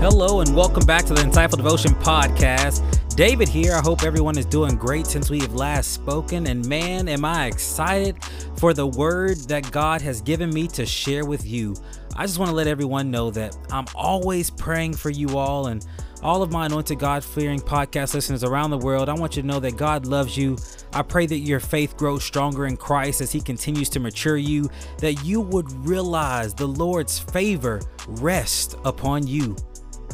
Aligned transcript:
Hello 0.00 0.40
and 0.40 0.56
welcome 0.56 0.86
back 0.86 1.04
to 1.04 1.12
the 1.12 1.20
Insightful 1.20 1.58
Devotion 1.58 1.90
Podcast. 1.96 2.80
David 3.16 3.50
here. 3.50 3.74
I 3.74 3.82
hope 3.82 4.02
everyone 4.02 4.38
is 4.38 4.46
doing 4.46 4.76
great 4.76 5.06
since 5.06 5.28
we 5.28 5.40
have 5.40 5.52
last 5.52 5.92
spoken. 5.92 6.46
And 6.46 6.66
man, 6.66 7.06
am 7.06 7.22
I 7.22 7.48
excited 7.48 8.16
for 8.56 8.72
the 8.72 8.86
word 8.86 9.36
that 9.48 9.70
God 9.70 10.00
has 10.00 10.22
given 10.22 10.48
me 10.54 10.68
to 10.68 10.86
share 10.86 11.26
with 11.26 11.46
you. 11.46 11.76
I 12.16 12.24
just 12.24 12.38
want 12.38 12.48
to 12.48 12.54
let 12.54 12.66
everyone 12.66 13.10
know 13.10 13.30
that 13.32 13.54
I'm 13.70 13.84
always 13.94 14.48
praying 14.48 14.94
for 14.94 15.10
you 15.10 15.36
all 15.36 15.66
and 15.66 15.86
all 16.22 16.42
of 16.42 16.50
my 16.50 16.64
anointed 16.64 16.98
God 16.98 17.22
fearing 17.22 17.60
podcast 17.60 18.14
listeners 18.14 18.42
around 18.42 18.70
the 18.70 18.78
world. 18.78 19.10
I 19.10 19.12
want 19.12 19.36
you 19.36 19.42
to 19.42 19.48
know 19.48 19.60
that 19.60 19.76
God 19.76 20.06
loves 20.06 20.34
you. 20.34 20.56
I 20.94 21.02
pray 21.02 21.26
that 21.26 21.40
your 21.40 21.60
faith 21.60 21.98
grows 21.98 22.24
stronger 22.24 22.66
in 22.66 22.78
Christ 22.78 23.20
as 23.20 23.32
He 23.32 23.40
continues 23.42 23.90
to 23.90 24.00
mature 24.00 24.38
you, 24.38 24.70
that 24.96 25.22
you 25.24 25.42
would 25.42 25.70
realize 25.86 26.54
the 26.54 26.68
Lord's 26.68 27.18
favor 27.18 27.82
rest 28.06 28.76
upon 28.86 29.26
you 29.26 29.56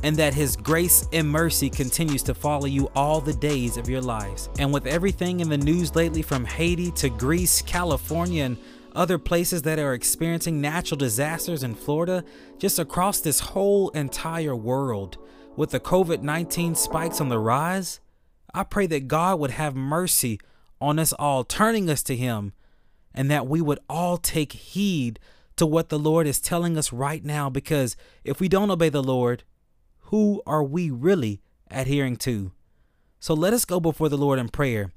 and 0.03 0.17
that 0.17 0.35
His 0.35 0.57
grace 0.57 1.07
and 1.13 1.29
mercy 1.29 1.71
continues 1.71 2.23
to 2.25 2.35
follow 2.35 2.67
you 2.67 2.91
all 2.95 3.21
the 3.21 3.35
days 3.35 3.77
of 3.77 3.89
your 3.89 4.01
lives. 4.01 4.49
And 4.59 4.73
with 4.73 4.87
everything 4.87 5.41
in 5.41 5.49
the 5.49 5.59
news 5.59 5.95
lately 5.95 6.23
from 6.23 6.45
Haiti 6.45 6.91
to 6.93 7.09
Greece, 7.09 7.63
California, 7.63 8.45
and 8.45 8.57
other 8.95 9.19
places 9.19 9.63
that 9.63 9.79
are 9.79 9.95
experiencing 9.95 10.61
natural 10.61 10.97
disasters 10.99 11.63
in 11.63 11.75
Florida, 11.75 12.25
just 12.59 12.79
across 12.79 13.21
this 13.21 13.41
whole 13.41 13.91
entire 13.91 14.57
world, 14.57 15.19
with 15.57 15.71
the 15.71 15.81
COVID 15.81 16.23
19 16.23 16.75
spikes 16.75 17.21
on 17.21 17.29
the 17.29 17.39
rise, 17.39 18.01
I 18.55 18.63
pray 18.63 18.87
that 18.87 19.09
God 19.09 19.41
would 19.41 19.53
have 19.53 19.75
mercy 19.75 20.39
on 20.81 20.99
us 20.99 21.13
all, 21.15 21.45
turning 21.45 21.91
us 21.91 22.03
to 22.05 22.17
Him, 22.17 22.53
and 23.15 23.31
that 23.31 23.47
we 23.47 23.61
would 23.61 23.81
all 23.89 24.19
take 24.19 24.53
heed 24.53 25.19
to 25.57 25.67
what 25.67 25.89
the 25.89 25.99
Lord 25.99 26.27
is 26.27 26.41
telling 26.41 26.77
us 26.77 26.93
right 26.93 27.25
now. 27.25 27.49
Because 27.49 27.97
if 28.25 28.41
we 28.41 28.49
don't 28.49 28.71
obey 28.71 28.91
the 28.91 29.03
Lord, 29.03 29.43
who 30.07 30.43
are 30.47 30.63
we 30.63 30.91
really 30.91 31.41
adhering 31.71 32.17
to? 32.17 32.53
So 33.19 33.35
let 33.35 33.53
us 33.53 33.65
go 33.65 33.81
before 33.81 34.09
the 34.09 34.19
Lord 34.19 34.39
in 34.39 34.49
prayer. 34.49 34.93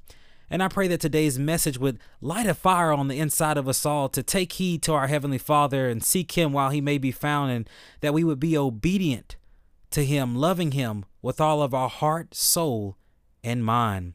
And 0.50 0.64
I 0.64 0.68
pray 0.68 0.88
that 0.88 1.00
today's 1.00 1.38
message 1.38 1.78
would 1.78 2.00
light 2.22 2.48
a 2.48 2.54
fire 2.54 2.92
on 2.92 3.08
the 3.08 3.20
inside 3.20 3.58
of 3.58 3.68
us 3.68 3.86
all 3.86 4.10
to 4.10 4.24
take 4.24 4.54
heed 4.54 4.82
to 4.84 4.94
our 4.94 5.08
Heavenly 5.08 5.38
Father 5.38 5.88
and 5.88 6.04
seek 6.04 6.32
Him 6.32 6.54
while 6.54 6.70
He 6.70 6.82
may 6.82 6.98
be 6.98 7.12
found, 7.12 7.52
and 7.52 7.70
that 8.02 8.14
we 8.14 8.24
would 8.24 8.40
be 8.40 8.58
obedient 8.58 9.36
to 9.92 10.04
Him, 10.04 10.36
loving 10.36 10.72
Him 10.72 11.06
with 11.22 11.40
all 11.40 11.62
of 11.62 11.74
our 11.74 11.90
heart, 11.90 12.34
soul, 12.34 12.98
and 13.44 13.64
mind. 13.64 14.14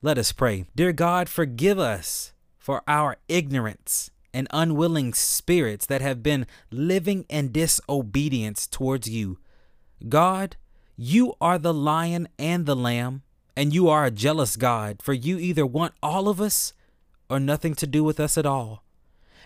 Let 0.00 0.18
us 0.18 0.32
pray. 0.32 0.66
Dear 0.74 0.92
God, 0.92 1.28
forgive 1.28 1.78
us 1.78 2.32
for 2.58 2.82
our 2.88 3.16
ignorance 3.28 4.10
and 4.32 4.48
unwilling 4.50 5.14
spirits 5.14 5.86
that 5.86 6.00
have 6.00 6.22
been 6.22 6.46
living 6.70 7.24
in 7.28 7.52
disobedience 7.52 8.66
towards 8.66 9.08
you. 9.08 9.38
God, 10.08 10.56
you 10.96 11.34
are 11.40 11.58
the 11.58 11.74
lion 11.74 12.28
and 12.38 12.66
the 12.66 12.76
lamb, 12.76 13.22
and 13.56 13.72
you 13.72 13.88
are 13.88 14.04
a 14.04 14.10
jealous 14.10 14.56
God, 14.56 15.00
for 15.02 15.12
you 15.12 15.38
either 15.38 15.66
want 15.66 15.94
all 16.02 16.28
of 16.28 16.40
us 16.40 16.72
or 17.30 17.40
nothing 17.40 17.74
to 17.76 17.86
do 17.86 18.04
with 18.04 18.20
us 18.20 18.36
at 18.36 18.46
all. 18.46 18.84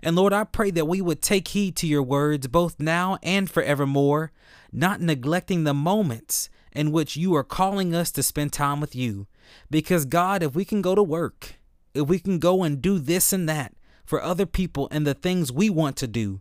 And 0.03 0.17
Lord, 0.17 0.33
I 0.33 0.45
pray 0.45 0.71
that 0.73 0.87
we 0.87 1.01
would 1.01 1.23
take 1.23 1.49
heed 1.49 1.77
to 1.77 1.87
your 1.87 2.03
words 2.03 2.47
both 2.49 2.79
now 2.79 3.19
and 3.23 3.51
forevermore, 3.51 4.33
not 4.73 5.01
neglecting 5.01 5.65
the 5.65 5.75
moments 5.75 6.51
in 6.73 6.93
which 6.93 7.17
you 7.17 7.35
are 7.35 7.45
calling 7.45 7.95
us 7.95 8.11
to 8.13 8.23
spend 8.23 8.53
time 8.53 8.81
with 8.81 8.95
you. 8.95 9.27
Because, 9.71 10.05
God, 10.05 10.43
if 10.43 10.55
we 10.55 10.65
can 10.65 10.83
go 10.83 10.95
to 10.95 11.03
work, 11.03 11.55
if 11.95 12.07
we 12.09 12.19
can 12.19 12.39
go 12.39 12.63
and 12.63 12.83
do 12.83 12.99
this 12.99 13.33
and 13.33 13.49
that 13.49 13.75
for 14.05 14.23
other 14.23 14.47
people 14.47 14.89
and 14.91 15.07
the 15.07 15.15
things 15.15 15.51
we 15.53 15.71
want 15.71 15.97
to 15.97 16.07
do, 16.07 16.41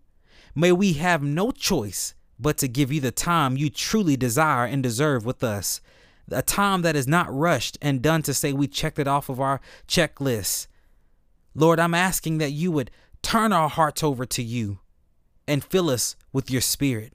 may 0.54 0.72
we 0.72 0.94
have 0.94 1.23
no 1.23 1.52
choice 1.52 2.14
but 2.39 2.57
to 2.57 2.67
give 2.67 2.91
you 2.91 3.02
the 3.02 3.11
time 3.11 3.57
you 3.57 3.69
truly 3.69 4.16
desire 4.16 4.66
and 4.66 4.83
deserve 4.83 5.25
with 5.25 5.43
us. 5.43 5.81
A 6.31 6.42
time 6.42 6.81
that 6.81 6.95
is 6.95 7.08
not 7.08 7.33
rushed 7.33 7.77
and 7.81 8.02
done 8.02 8.21
to 8.23 8.33
say 8.33 8.53
we 8.53 8.67
checked 8.67 8.99
it 8.99 9.08
off 9.08 9.30
of 9.30 9.39
our 9.39 9.61
checklist. 9.87 10.67
Lord, 11.55 11.80
I'm 11.80 11.93
asking 11.93 12.37
that 12.39 12.52
you 12.52 12.71
would 12.71 12.92
turn 13.21 13.53
our 13.53 13.70
hearts 13.70 14.03
over 14.03 14.26
to 14.26 14.43
you 14.43 14.80
and 15.47 15.64
fill 15.64 15.89
us 15.89 16.15
with 16.33 16.52
your 16.52 16.61
spirit. 16.61 17.14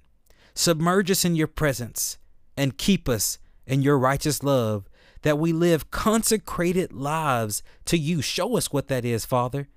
Submerge 0.54 1.10
us 1.10 1.24
in 1.24 1.36
your 1.36 1.46
presence 1.46 2.18
and 2.56 2.78
keep 2.78 3.08
us 3.08 3.38
in 3.66 3.82
your 3.82 3.98
righteous 3.98 4.42
love, 4.42 4.88
that 5.22 5.38
we 5.38 5.52
live 5.52 5.90
consecrated 5.90 6.92
lives 6.92 7.62
to 7.84 7.96
you. 7.96 8.20
Show 8.20 8.56
us 8.56 8.72
what 8.72 8.88
that 8.88 9.04
is, 9.04 9.24
Father, 9.24 9.68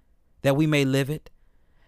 that 0.42 0.56
we 0.56 0.66
may 0.66 0.84
live 0.84 1.10
it 1.10 1.30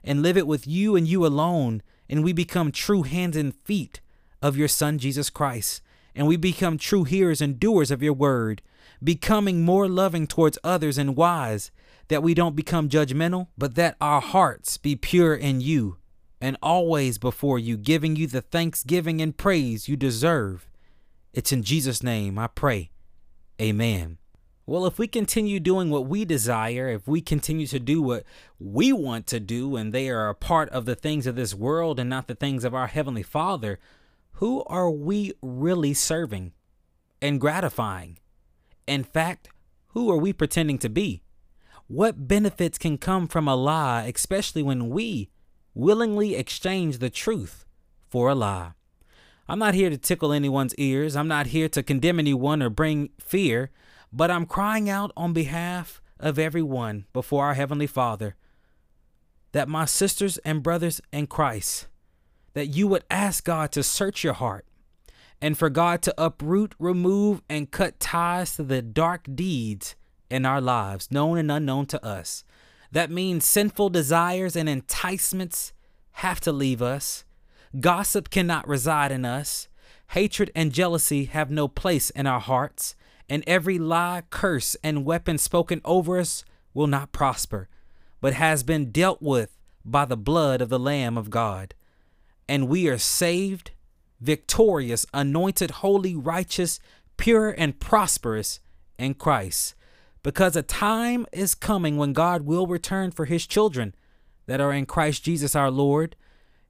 and 0.04 0.22
live 0.22 0.38
it 0.38 0.48
with 0.48 0.68
you 0.68 0.96
and 0.96 1.08
you 1.08 1.26
alone 1.26 1.82
and 2.10 2.24
we 2.24 2.34
become 2.34 2.72
true 2.72 3.04
hands 3.04 3.36
and 3.36 3.56
feet 3.64 4.02
of 4.42 4.58
your 4.58 4.68
Son, 4.68 4.98
Jesus 4.98 5.30
Christ. 5.30 5.82
And 6.16 6.28
we 6.28 6.38
become 6.38 6.78
true 6.78 7.04
hearers 7.04 7.42
and 7.42 7.60
doers 7.60 7.92
of 7.92 8.02
your 8.02 8.14
word, 8.14 8.62
becoming 9.04 9.64
more 9.64 9.88
loving 9.88 10.26
towards 10.26 10.58
others 10.64 10.98
and 10.98 11.16
wise, 11.16 11.72
that 12.08 12.24
we 12.24 12.34
don't 12.34 12.56
become 12.56 12.90
judgmental, 12.90 13.48
but 13.58 13.76
that 13.76 13.98
our 14.02 14.22
hearts 14.22 14.78
be 14.78 14.96
pure 14.96 15.36
in 15.36 15.62
you 15.62 15.98
and 16.40 16.58
always 16.62 17.18
before 17.18 17.60
you, 17.60 17.78
giving 17.78 18.16
you 18.16 18.28
the 18.28 18.42
thanksgiving 18.42 19.22
and 19.22 19.38
praise 19.38 19.88
you 19.88 19.96
deserve. 19.96 20.70
It's 21.34 21.52
in 21.52 21.64
Jesus' 21.64 22.04
name 22.04 22.40
I 22.40 22.48
pray. 22.48 22.92
Amen. 23.62 24.18
Well, 24.70 24.86
if 24.86 25.00
we 25.00 25.08
continue 25.08 25.62
doing 25.62 25.90
what 25.90 26.08
we 26.08 26.26
desire, 26.26 26.90
if 26.90 27.08
we 27.08 27.22
continue 27.22 27.68
to 27.68 27.80
do 27.80 28.02
what 28.02 28.26
we 28.60 28.92
want 28.92 29.26
to 29.28 29.40
do, 29.40 29.78
and 29.78 29.94
they 29.94 30.10
are 30.10 30.28
a 30.28 30.36
part 30.36 30.68
of 30.72 30.84
the 30.84 30.94
things 30.94 31.26
of 31.26 31.38
this 31.38 31.54
world 31.54 32.02
and 32.02 32.10
not 32.10 32.28
the 32.28 32.36
things 32.36 32.66
of 32.66 32.76
our 32.76 32.88
Heavenly 32.88 33.24
Father, 33.24 33.80
who 34.34 34.66
are 34.66 34.92
we 34.92 35.32
really 35.42 35.94
serving 35.94 36.52
and 37.22 37.40
gratifying? 37.40 38.20
In 38.86 39.06
fact, 39.06 39.48
who 39.92 40.12
are 40.12 40.18
we 40.18 40.34
pretending 40.34 40.80
to 40.80 40.90
be? 40.90 41.24
What 41.88 42.28
benefits 42.28 42.78
can 42.78 42.98
come 42.98 43.30
from 43.30 43.48
a 43.48 43.56
lie, 43.56 44.12
especially 44.14 44.64
when 44.64 44.90
we 44.90 45.30
willingly 45.76 46.36
exchange 46.36 46.98
the 46.98 47.10
truth 47.10 47.64
for 48.10 48.28
a 48.28 48.36
lie? 48.36 48.74
I'm 49.48 49.60
not 49.60 49.76
here 49.76 49.90
to 49.90 49.98
tickle 49.98 50.34
anyone's 50.34 50.76
ears. 50.76 51.16
I'm 51.16 51.30
not 51.30 51.48
here 51.48 51.70
to 51.70 51.82
condemn 51.82 52.20
anyone 52.20 52.62
or 52.62 52.70
bring 52.70 53.12
fear 53.18 53.72
but 54.18 54.32
I'm 54.32 54.48
crying 54.48 54.90
out 54.90 55.12
on 55.16 55.32
behalf 55.32 56.02
of 56.20 56.40
everyone 56.40 57.06
before 57.14 57.46
our 57.46 57.54
Heavenly 57.54 57.86
Father 57.86 58.36
that 59.52 59.70
my 59.70 59.86
sisters 59.86 60.40
and 60.40 60.64
brothers 60.64 61.00
in 61.14 61.28
Christ, 61.28 61.88
that 62.56 62.66
you 62.66 62.88
would 62.88 63.04
ask 63.12 63.44
God 63.44 63.72
to 63.74 63.84
search 63.84 64.24
your 64.24 64.34
heart 64.34 64.66
and 65.40 65.56
for 65.56 65.70
God 65.70 66.02
to 66.02 66.16
uproot, 66.18 66.74
remove, 66.80 67.44
and 67.48 67.70
cut 67.70 68.00
ties 68.00 68.56
to 68.56 68.64
the 68.64 68.82
dark 68.82 69.28
deeds 69.36 69.96
in 70.32 70.48
our 70.48 70.62
lives, 70.62 71.12
known 71.12 71.38
and 71.38 71.52
unknown 71.52 71.86
to 71.86 72.04
us. 72.04 72.44
That 72.92 73.12
means 73.12 73.46
sinful 73.46 73.92
desires 73.92 74.56
and 74.56 74.68
enticements 74.68 75.74
have 76.14 76.40
to 76.40 76.52
leave 76.52 76.82
us. 76.82 77.24
Gossip 77.80 78.32
cannot 78.32 78.68
reside 78.68 79.12
in 79.12 79.26
us. 79.26 79.68
Hatred 80.10 80.50
and 80.56 80.74
jealousy 80.74 81.26
have 81.26 81.52
no 81.52 81.68
place 81.68 82.10
in 82.10 82.26
our 82.26 82.40
hearts 82.40 82.96
and 83.30 83.44
every 83.46 83.78
lie, 83.78 84.24
curse, 84.30 84.76
and 84.84 85.06
weapon 85.06 85.38
spoken 85.38 85.82
over 85.84 86.20
us 86.20 86.44
will 86.74 86.88
not 86.88 87.12
prosper, 87.12 87.68
but 88.22 88.34
has 88.34 88.64
been 88.64 88.92
dealt 88.92 89.22
with 89.22 89.58
by 89.84 90.06
the 90.06 90.18
blood 90.18 90.62
of 90.62 90.70
the 90.70 90.80
Lamb 90.80 91.18
of 91.18 91.30
God. 91.30 91.74
And 92.48 92.68
we 92.68 92.88
are 92.88 92.98
saved, 92.98 93.72
victorious, 94.22 95.06
anointed, 95.14 95.72
holy, 95.72 96.16
righteous, 96.16 96.80
pure, 97.18 97.50
and 97.50 97.80
prosperous 97.80 98.60
in 98.98 99.14
Christ. 99.14 99.76
Because 100.24 100.56
a 100.56 100.62
time 100.62 101.26
is 101.32 101.56
coming 101.56 101.98
when 101.98 102.14
God 102.14 102.44
will 102.44 102.68
return 102.68 103.12
for 103.12 103.26
his 103.26 103.46
children 103.46 103.94
that 104.46 104.62
are 104.62 104.74
in 104.74 104.86
Christ 104.86 105.24
Jesus 105.24 105.56
our 105.56 105.72
Lord. 105.72 106.16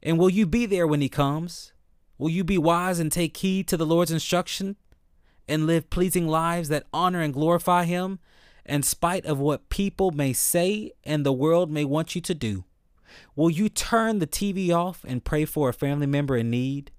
And 0.03 0.18
will 0.19 0.30
you 0.30 0.45
be 0.45 0.65
there 0.65 0.88
when 0.88 1.01
he 1.01 1.10
comes? 1.10 1.74
Will 2.18 2.30
you 2.30 2.44
be 2.44 2.57
wise 2.57 3.00
and 3.00 3.12
take 3.12 3.38
heed 3.38 3.68
to 3.68 3.77
the 3.77 3.86
Lord's 3.86 4.12
instruction? 4.12 4.75
And 5.47 5.65
live 5.65 5.89
pleasing 5.89 6.27
lives 6.27 6.69
that 6.69 6.88
honor 6.94 7.21
and 7.21 7.33
glorify 7.33 7.85
Him 7.85 8.19
in 8.65 8.83
spite 8.83 9.25
of 9.25 9.39
what 9.39 9.69
people 9.69 10.11
may 10.11 10.33
say 10.33 10.91
and 11.03 11.25
the 11.25 11.33
world 11.33 11.71
may 11.71 11.85
want 11.85 12.15
you 12.15 12.21
to 12.21 12.33
do? 12.33 12.65
Will 13.35 13.49
you 13.49 13.69
turn 13.69 14.19
the 14.19 14.27
TV 14.27 14.75
off 14.75 15.05
and 15.07 15.23
pray 15.23 15.45
for 15.45 15.69
a 15.69 15.73
family 15.73 16.07
member 16.07 16.35
in 16.35 16.49
need? 16.49 16.91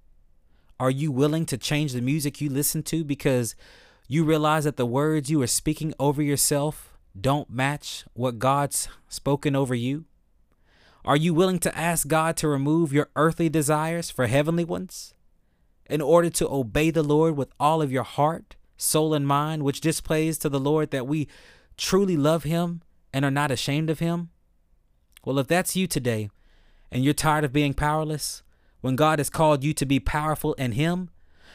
Are 0.81 0.91
you 0.91 1.11
willing 1.11 1.45
to 1.47 1.59
change 1.59 1.93
the 1.93 2.01
music 2.01 2.41
you 2.41 2.49
listen 2.49 2.83
to 2.85 3.05
because 3.05 3.55
you 4.07 4.25
realize 4.25 4.65
that 4.65 4.77
the 4.77 4.87
words 4.87 5.31
you 5.31 5.43
are 5.43 5.47
speaking 5.49 5.93
over 5.99 6.23
yourself 6.23 6.97
don't 7.21 7.51
match 7.51 8.05
what 8.15 8.39
God's 8.39 8.89
spoken 9.09 9.57
over 9.57 9.75
you? 9.75 10.05
Are 11.05 11.17
you 11.17 11.35
willing 11.35 11.59
to 11.61 11.77
ask 11.77 12.07
God 12.07 12.37
to 12.39 12.49
remove 12.49 12.93
your 12.93 13.11
earthly 13.17 13.49
desires 13.49 14.11
for 14.11 14.27
heavenly 14.27 14.65
ones? 14.65 15.15
In 15.89 16.01
order 16.01 16.31
to 16.31 16.49
obey 16.49 16.91
the 16.91 17.03
Lord 17.03 17.37
with 17.37 17.51
all 17.59 17.81
of 17.81 17.93
your 17.93 18.03
heart, 18.03 18.57
soul, 18.77 19.15
and 19.15 19.27
mind, 19.27 19.63
which 19.63 19.81
displays 19.81 20.39
to 20.39 20.49
the 20.49 20.61
Lord 20.61 20.91
that 20.91 21.07
we 21.07 21.29
truly 21.77 22.17
love 22.17 22.45
Him 22.45 22.83
and 23.13 23.25
are 23.25 23.31
not 23.31 23.51
ashamed 23.51 23.91
of 23.91 23.99
Him? 23.99 24.31
Well, 25.25 25.39
if 25.39 25.47
that's 25.47 25.77
you 25.77 25.87
today 25.87 26.31
and 26.91 27.05
you're 27.05 27.15
tired 27.15 27.45
of 27.45 27.53
being 27.53 27.75
powerless, 27.75 28.43
when 28.81 28.97
God 28.97 29.19
has 29.19 29.31
called 29.31 29.65
you 29.65 29.73
to 29.75 29.87
be 29.87 30.01
powerful 30.01 30.55
in 30.55 30.73
Him, 30.73 31.11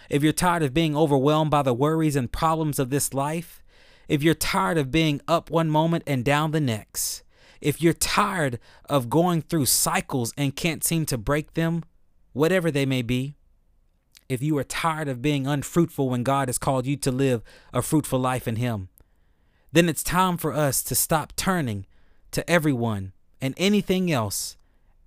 if 0.09 0.23
you're 0.23 0.33
tired 0.33 0.63
of 0.63 0.73
being 0.73 0.95
overwhelmed 0.95 1.51
by 1.51 1.61
the 1.61 1.73
worries 1.73 2.15
and 2.15 2.31
problems 2.31 2.79
of 2.79 2.89
this 2.89 3.13
life, 3.13 3.63
if 4.07 4.21
you're 4.21 4.33
tired 4.33 4.77
of 4.77 4.91
being 4.91 5.21
up 5.27 5.49
one 5.49 5.69
moment 5.69 6.03
and 6.05 6.25
down 6.25 6.51
the 6.51 6.59
next, 6.59 7.23
if 7.61 7.81
you're 7.81 7.93
tired 7.93 8.59
of 8.89 9.09
going 9.09 9.41
through 9.41 9.65
cycles 9.65 10.33
and 10.37 10.55
can't 10.55 10.83
seem 10.83 11.05
to 11.05 11.17
break 11.17 11.53
them, 11.53 11.83
whatever 12.33 12.69
they 12.69 12.85
may 12.85 13.01
be, 13.01 13.37
if 14.29 14.41
you 14.41 14.57
are 14.57 14.63
tired 14.63 15.07
of 15.07 15.21
being 15.21 15.47
unfruitful 15.47 16.09
when 16.09 16.23
God 16.23 16.47
has 16.47 16.57
called 16.57 16.85
you 16.85 16.95
to 16.97 17.11
live 17.11 17.41
a 17.73 17.81
fruitful 17.81 18.19
life 18.19 18.47
in 18.47 18.57
Him, 18.57 18.89
then 19.71 19.89
it's 19.89 20.03
time 20.03 20.37
for 20.37 20.53
us 20.53 20.83
to 20.83 20.95
stop 20.95 21.35
turning 21.35 21.85
to 22.31 22.47
everyone 22.49 23.13
and 23.41 23.53
anything 23.57 24.11
else 24.11 24.57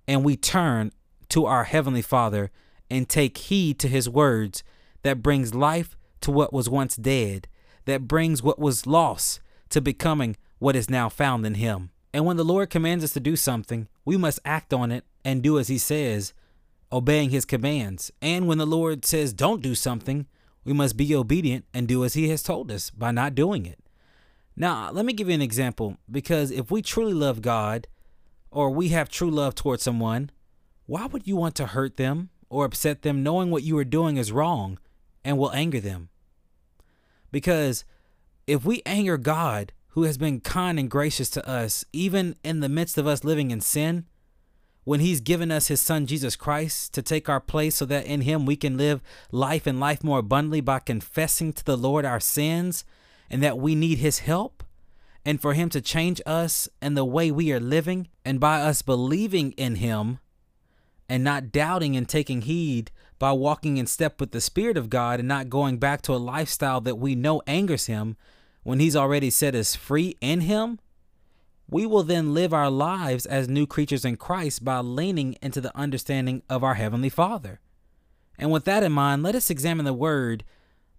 and 0.07 0.23
we 0.23 0.37
turn 0.37 0.91
to 1.29 1.45
our 1.45 1.65
Heavenly 1.65 2.01
Father 2.01 2.51
and 2.89 3.09
take 3.09 3.37
heed 3.37 3.79
to 3.79 3.87
His 3.87 4.09
words 4.09 4.63
that 5.03 5.21
brings 5.21 5.53
life 5.53 5.97
to 6.21 6.31
what 6.31 6.53
was 6.53 6.69
once 6.69 6.95
dead, 6.95 7.47
that 7.85 8.07
brings 8.07 8.41
what 8.41 8.59
was 8.59 8.87
lost 8.87 9.41
to 9.69 9.81
becoming 9.81 10.37
what 10.59 10.75
is 10.75 10.89
now 10.89 11.09
found 11.09 11.45
in 11.45 11.55
Him. 11.55 11.91
And 12.13 12.25
when 12.25 12.37
the 12.37 12.45
Lord 12.45 12.69
commands 12.69 13.03
us 13.03 13.13
to 13.13 13.19
do 13.19 13.35
something, 13.35 13.87
we 14.05 14.17
must 14.17 14.39
act 14.45 14.73
on 14.73 14.91
it 14.91 15.03
and 15.25 15.43
do 15.43 15.59
as 15.59 15.67
He 15.67 15.77
says, 15.77 16.33
obeying 16.91 17.29
His 17.29 17.45
commands. 17.45 18.11
And 18.21 18.47
when 18.47 18.57
the 18.57 18.65
Lord 18.65 19.05
says 19.05 19.33
don't 19.33 19.61
do 19.61 19.75
something, 19.75 20.27
we 20.63 20.73
must 20.73 20.97
be 20.97 21.15
obedient 21.15 21.65
and 21.73 21.87
do 21.87 22.03
as 22.03 22.13
He 22.13 22.29
has 22.29 22.43
told 22.43 22.71
us 22.71 22.89
by 22.89 23.11
not 23.11 23.35
doing 23.35 23.65
it. 23.65 23.79
Now, 24.55 24.89
let 24.91 25.05
me 25.05 25.13
give 25.13 25.27
you 25.29 25.35
an 25.35 25.41
example 25.41 25.97
because 26.09 26.49
if 26.51 26.71
we 26.71 26.81
truly 26.81 27.13
love 27.13 27.41
God 27.41 27.87
or 28.49 28.69
we 28.69 28.89
have 28.89 29.07
true 29.07 29.29
love 29.29 29.53
towards 29.53 29.83
someone, 29.83 30.31
why 30.87 31.05
would 31.05 31.27
you 31.27 31.35
want 31.35 31.55
to 31.55 31.67
hurt 31.67 31.97
them 31.97 32.29
or 32.49 32.65
upset 32.65 33.01
them 33.01 33.21
knowing 33.21 33.51
what 33.51 33.63
you 33.63 33.77
are 33.77 33.83
doing 33.83 34.17
is 34.17 34.31
wrong 34.31 34.79
and 35.23 35.37
will 35.37 35.51
anger 35.51 35.79
them? 35.79 36.09
Because 37.31 37.85
if 38.47 38.65
we 38.65 38.81
anger 38.85 39.17
God, 39.17 39.73
who 39.89 40.03
has 40.03 40.17
been 40.17 40.39
kind 40.39 40.79
and 40.79 40.91
gracious 40.91 41.29
to 41.31 41.49
us, 41.49 41.83
even 41.91 42.35
in 42.43 42.59
the 42.59 42.69
midst 42.69 42.97
of 42.97 43.07
us 43.07 43.23
living 43.23 43.51
in 43.51 43.61
sin, 43.61 44.05
when 44.87 45.01
He's 45.01 45.19
given 45.19 45.51
us 45.51 45.67
His 45.67 45.81
Son 45.81 46.05
Jesus 46.05 46.37
Christ 46.37 46.93
to 46.93 47.01
take 47.01 47.27
our 47.27 47.41
place 47.41 47.75
so 47.75 47.83
that 47.87 48.05
in 48.05 48.21
Him 48.21 48.45
we 48.45 48.55
can 48.55 48.77
live 48.77 49.01
life 49.33 49.67
and 49.67 49.81
life 49.81 50.01
more 50.01 50.19
abundantly 50.19 50.61
by 50.61 50.79
confessing 50.79 51.51
to 51.51 51.65
the 51.65 51.75
Lord 51.75 52.05
our 52.05 52.21
sins 52.21 52.85
and 53.29 53.43
that 53.43 53.57
we 53.57 53.75
need 53.75 53.97
His 53.97 54.19
help, 54.19 54.63
and 55.25 55.41
for 55.41 55.53
Him 55.53 55.67
to 55.71 55.81
change 55.81 56.21
us 56.25 56.69
and 56.81 56.95
the 56.95 57.03
way 57.03 57.29
we 57.29 57.51
are 57.51 57.59
living, 57.59 58.07
and 58.23 58.39
by 58.39 58.61
us 58.61 58.81
believing 58.81 59.51
in 59.57 59.75
Him 59.75 60.19
and 61.09 61.21
not 61.21 61.51
doubting 61.51 61.97
and 61.97 62.07
taking 62.07 62.43
heed 62.43 62.89
by 63.19 63.33
walking 63.33 63.75
in 63.75 63.87
step 63.87 64.21
with 64.21 64.31
the 64.31 64.39
Spirit 64.39 64.77
of 64.77 64.89
God 64.89 65.19
and 65.19 65.27
not 65.27 65.49
going 65.49 65.79
back 65.79 66.01
to 66.03 66.13
a 66.13 66.15
lifestyle 66.15 66.79
that 66.79 66.95
we 66.95 67.13
know 67.13 67.41
angers 67.45 67.87
Him 67.87 68.15
when 68.63 68.79
He's 68.79 68.95
already 68.95 69.31
set 69.31 69.53
us 69.53 69.75
free 69.75 70.15
in 70.21 70.39
Him, 70.39 70.79
we 71.69 71.85
will 71.85 72.03
then 72.03 72.33
live 72.33 72.53
our 72.53 72.69
lives 72.69 73.25
as 73.25 73.49
new 73.49 73.67
creatures 73.67 74.05
in 74.05 74.15
Christ 74.15 74.63
by 74.63 74.79
leaning 74.79 75.35
into 75.41 75.59
the 75.59 75.75
understanding 75.77 76.41
of 76.49 76.63
our 76.63 76.75
Heavenly 76.75 77.09
Father. 77.09 77.59
And 78.37 78.51
with 78.51 78.65
that 78.65 78.83
in 78.83 78.91
mind, 78.91 79.23
let 79.23 79.35
us 79.35 79.49
examine 79.49 79.85
the 79.85 79.93
word 79.93 80.43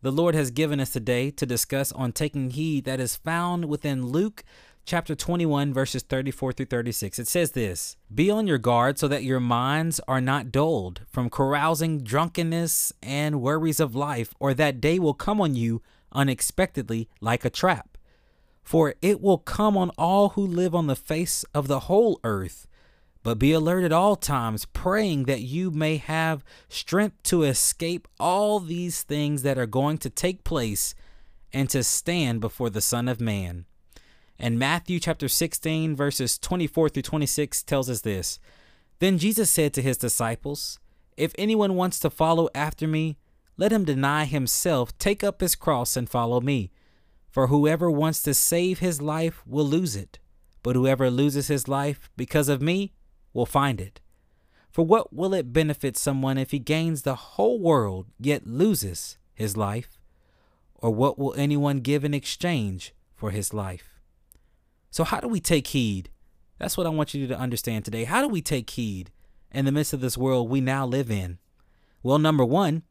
the 0.02 0.12
Lord 0.12 0.34
has 0.34 0.50
given 0.50 0.78
us 0.78 0.90
today 0.90 1.30
to 1.32 1.46
discuss 1.46 1.90
on 1.92 2.12
taking 2.12 2.50
heed 2.50 2.84
that 2.84 3.00
is 3.00 3.16
found 3.16 3.64
within 3.64 4.06
Luke 4.06 4.44
chapter 4.84 5.14
21, 5.14 5.74
verses 5.74 6.02
34 6.02 6.52
through 6.52 6.66
36. 6.66 7.18
It 7.18 7.28
says 7.28 7.52
this 7.52 7.96
Be 8.14 8.30
on 8.30 8.46
your 8.46 8.58
guard 8.58 8.98
so 8.98 9.08
that 9.08 9.24
your 9.24 9.40
minds 9.40 10.00
are 10.06 10.20
not 10.20 10.52
dulled 10.52 11.00
from 11.10 11.30
carousing, 11.30 11.98
drunkenness, 12.02 12.92
and 13.02 13.40
worries 13.40 13.80
of 13.80 13.94
life, 13.94 14.34
or 14.38 14.54
that 14.54 14.80
day 14.80 14.98
will 14.98 15.14
come 15.14 15.40
on 15.40 15.56
you 15.56 15.82
unexpectedly 16.12 17.08
like 17.20 17.44
a 17.44 17.50
trap. 17.50 17.97
For 18.68 18.96
it 19.00 19.22
will 19.22 19.38
come 19.38 19.78
on 19.78 19.88
all 19.96 20.28
who 20.28 20.46
live 20.46 20.74
on 20.74 20.88
the 20.88 20.94
face 20.94 21.42
of 21.54 21.68
the 21.68 21.80
whole 21.88 22.20
earth. 22.22 22.66
But 23.22 23.38
be 23.38 23.52
alert 23.52 23.82
at 23.82 23.92
all 23.92 24.14
times, 24.14 24.66
praying 24.66 25.24
that 25.24 25.40
you 25.40 25.70
may 25.70 25.96
have 25.96 26.44
strength 26.68 27.22
to 27.22 27.44
escape 27.44 28.06
all 28.20 28.60
these 28.60 29.02
things 29.02 29.40
that 29.40 29.56
are 29.56 29.64
going 29.64 29.96
to 29.96 30.10
take 30.10 30.44
place 30.44 30.94
and 31.50 31.70
to 31.70 31.82
stand 31.82 32.42
before 32.42 32.68
the 32.68 32.82
Son 32.82 33.08
of 33.08 33.22
Man. 33.22 33.64
And 34.38 34.58
Matthew 34.58 35.00
chapter 35.00 35.28
16, 35.28 35.96
verses 35.96 36.38
24 36.38 36.90
through 36.90 37.02
26 37.04 37.62
tells 37.62 37.88
us 37.88 38.02
this 38.02 38.38
Then 38.98 39.16
Jesus 39.16 39.48
said 39.48 39.72
to 39.72 39.82
his 39.82 39.96
disciples, 39.96 40.78
If 41.16 41.32
anyone 41.38 41.74
wants 41.74 41.98
to 42.00 42.10
follow 42.10 42.50
after 42.54 42.86
me, 42.86 43.16
let 43.56 43.72
him 43.72 43.86
deny 43.86 44.26
himself, 44.26 44.96
take 44.98 45.24
up 45.24 45.40
his 45.40 45.56
cross, 45.56 45.96
and 45.96 46.06
follow 46.06 46.42
me. 46.42 46.70
For 47.30 47.48
whoever 47.48 47.90
wants 47.90 48.22
to 48.22 48.34
save 48.34 48.78
his 48.78 49.02
life 49.02 49.42
will 49.46 49.66
lose 49.66 49.96
it, 49.96 50.18
but 50.62 50.76
whoever 50.76 51.10
loses 51.10 51.48
his 51.48 51.68
life 51.68 52.10
because 52.16 52.48
of 52.48 52.62
me 52.62 52.92
will 53.32 53.46
find 53.46 53.80
it. 53.80 54.00
For 54.70 54.84
what 54.84 55.12
will 55.12 55.34
it 55.34 55.52
benefit 55.52 55.96
someone 55.96 56.38
if 56.38 56.50
he 56.50 56.58
gains 56.58 57.02
the 57.02 57.14
whole 57.14 57.60
world 57.60 58.06
yet 58.18 58.46
loses 58.46 59.18
his 59.34 59.56
life? 59.56 59.98
Or 60.74 60.90
what 60.90 61.18
will 61.18 61.34
anyone 61.34 61.80
give 61.80 62.04
in 62.04 62.14
exchange 62.14 62.94
for 63.14 63.30
his 63.30 63.52
life? 63.52 63.98
So, 64.90 65.04
how 65.04 65.20
do 65.20 65.28
we 65.28 65.40
take 65.40 65.68
heed? 65.68 66.10
That's 66.58 66.76
what 66.76 66.86
I 66.86 66.90
want 66.90 67.14
you 67.14 67.26
to 67.26 67.38
understand 67.38 67.84
today. 67.84 68.04
How 68.04 68.22
do 68.22 68.28
we 68.28 68.40
take 68.40 68.70
heed 68.70 69.10
in 69.52 69.64
the 69.64 69.72
midst 69.72 69.92
of 69.92 70.00
this 70.00 70.16
world 70.16 70.48
we 70.48 70.60
now 70.60 70.86
live 70.86 71.10
in? 71.10 71.38
Well, 72.02 72.18
number 72.18 72.44
one, 72.44 72.82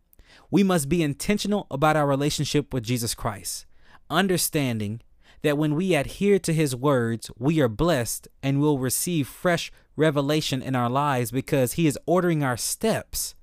we 0.51 0.63
must 0.63 0.89
be 0.89 1.01
intentional 1.01 1.68
about 1.72 1.95
our 1.95 2.07
relationship 2.07 2.74
with 2.74 2.84
Jesus 2.84 3.16
Christ, 3.16 3.66
understanding 4.09 5.01
that 5.42 5.57
when 5.57 5.75
we 5.75 5.95
adhere 5.95 6.39
to 6.39 6.54
his 6.54 6.75
words, 6.75 7.30
we 7.38 7.62
are 7.62 7.68
blessed 7.68 8.27
and 8.42 8.59
will 8.59 8.80
receive 8.80 9.27
fresh 9.27 9.71
revelation 9.95 10.62
in 10.62 10.75
our 10.75 10.89
lives 10.89 11.31
because 11.31 11.74
he 11.74 11.88
is 11.88 12.00
ordering 12.06 12.44
our 12.44 12.57
steps 12.57 13.36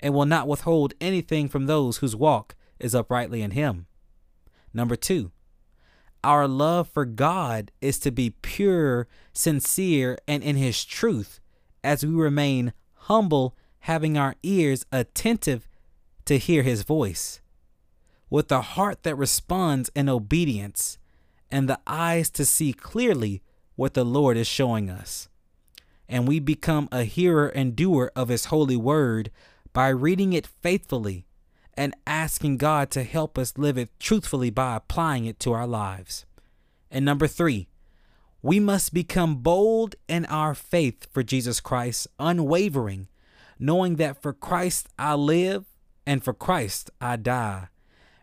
and 0.00 0.14
will 0.14 0.26
not 0.26 0.48
withhold 0.48 0.94
anything 1.00 1.48
from 1.48 1.66
those 1.66 1.98
whose 1.98 2.16
walk 2.16 2.54
is 2.78 2.94
uprightly 2.94 3.42
in 3.42 3.52
him. 3.52 3.86
Number 4.74 4.96
two, 4.96 5.32
our 6.22 6.48
love 6.48 6.88
for 6.88 7.04
God 7.04 7.70
is 7.80 7.98
to 8.00 8.10
be 8.10 8.30
pure, 8.42 9.08
sincere, 9.32 10.18
and 10.26 10.42
in 10.42 10.56
his 10.56 10.84
truth 10.84 11.40
as 11.82 12.04
we 12.04 12.12
remain 12.12 12.72
humble, 12.94 13.56
having 13.80 14.18
our 14.18 14.34
ears 14.42 14.84
attentive 14.90 15.68
to 16.24 16.38
hear 16.38 16.64
his 16.64 16.82
voice. 16.82 17.40
With 18.28 18.50
a 18.50 18.60
heart 18.60 19.02
that 19.04 19.16
responds 19.16 19.90
in 19.94 20.08
obedience 20.08 20.98
and 21.50 21.68
the 21.68 21.80
eyes 21.86 22.30
to 22.30 22.44
see 22.44 22.72
clearly 22.72 23.42
what 23.76 23.94
the 23.94 24.04
Lord 24.04 24.36
is 24.36 24.46
showing 24.46 24.90
us. 24.90 25.28
And 26.08 26.26
we 26.26 26.40
become 26.40 26.88
a 26.90 27.04
hearer 27.04 27.48
and 27.48 27.76
doer 27.76 28.10
of 28.16 28.28
his 28.28 28.46
holy 28.46 28.76
word 28.76 29.30
by 29.72 29.88
reading 29.88 30.32
it 30.32 30.46
faithfully 30.46 31.26
and 31.74 31.94
asking 32.06 32.56
God 32.56 32.90
to 32.92 33.02
help 33.02 33.36
us 33.36 33.58
live 33.58 33.76
it 33.76 33.90
truthfully 34.00 34.50
by 34.50 34.76
applying 34.76 35.26
it 35.26 35.38
to 35.40 35.52
our 35.52 35.66
lives. 35.66 36.24
And 36.90 37.04
number 37.04 37.26
three, 37.26 37.68
we 38.42 38.60
must 38.60 38.94
become 38.94 39.36
bold 39.36 39.96
in 40.08 40.24
our 40.26 40.54
faith 40.54 41.06
for 41.12 41.22
Jesus 41.22 41.60
Christ, 41.60 42.06
unwavering, 42.18 43.08
knowing 43.58 43.96
that 43.96 44.22
for 44.22 44.32
Christ 44.32 44.88
I 44.98 45.14
live 45.14 45.64
and 46.06 46.22
for 46.22 46.32
Christ 46.32 46.90
I 47.00 47.16
die, 47.16 47.68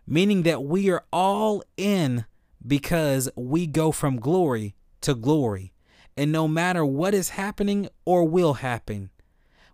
meaning 0.06 0.44
that 0.44 0.64
we 0.64 0.90
are 0.90 1.04
all 1.12 1.64
in 1.78 2.26
because 2.66 3.30
we 3.36 3.68
go 3.68 3.92
from 3.92 4.20
glory 4.20 4.76
to 5.02 5.14
glory. 5.16 5.74
And 6.16 6.32
no 6.32 6.48
matter 6.48 6.86
what 6.86 7.14
is 7.14 7.30
happening 7.30 7.90
or 8.06 8.24
will 8.28 8.56
happen, 8.56 9.10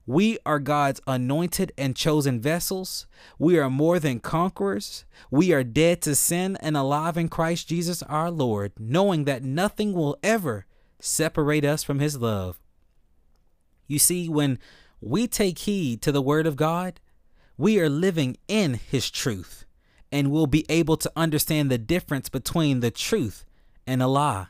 we 0.06 0.40
are 0.46 0.60
God's 0.60 1.02
anointed 1.06 1.72
and 1.78 1.96
chosen 1.96 2.42
vessels. 2.42 3.06
We 3.38 3.60
are 3.60 3.70
more 3.70 4.00
than 4.00 4.20
conquerors. 4.20 5.06
We 5.30 5.54
are 5.54 5.64
dead 5.64 6.02
to 6.04 6.16
sin 6.16 6.58
and 6.62 6.76
alive 6.76 7.16
in 7.16 7.30
Christ 7.30 7.70
Jesus 7.70 8.02
our 8.04 8.32
Lord, 8.32 8.72
knowing 8.80 9.26
that 9.26 9.44
nothing 9.44 9.94
will 9.94 10.18
ever 10.24 10.66
separate 11.00 11.64
us 11.64 11.84
from 11.84 12.00
his 12.00 12.18
love. 12.18 12.60
You 13.88 14.00
see, 14.00 14.30
when 14.30 14.58
we 15.02 15.28
take 15.28 15.60
heed 15.60 16.02
to 16.02 16.12
the 16.12 16.22
word 16.22 16.48
of 16.48 16.56
God, 16.56 17.00
we 17.58 17.80
are 17.80 17.90
living 17.90 18.38
in 18.48 18.76
His 18.76 19.12
truth 19.12 19.66
and 20.12 20.32
will 20.32 20.48
be 20.48 20.66
able 20.70 20.98
to 20.98 21.12
understand 21.16 21.70
the 21.70 21.78
difference 21.78 22.30
between 22.30 22.80
the 22.80 22.92
truth 22.92 23.46
and 23.86 24.02
a 24.02 24.08
lie. 24.08 24.48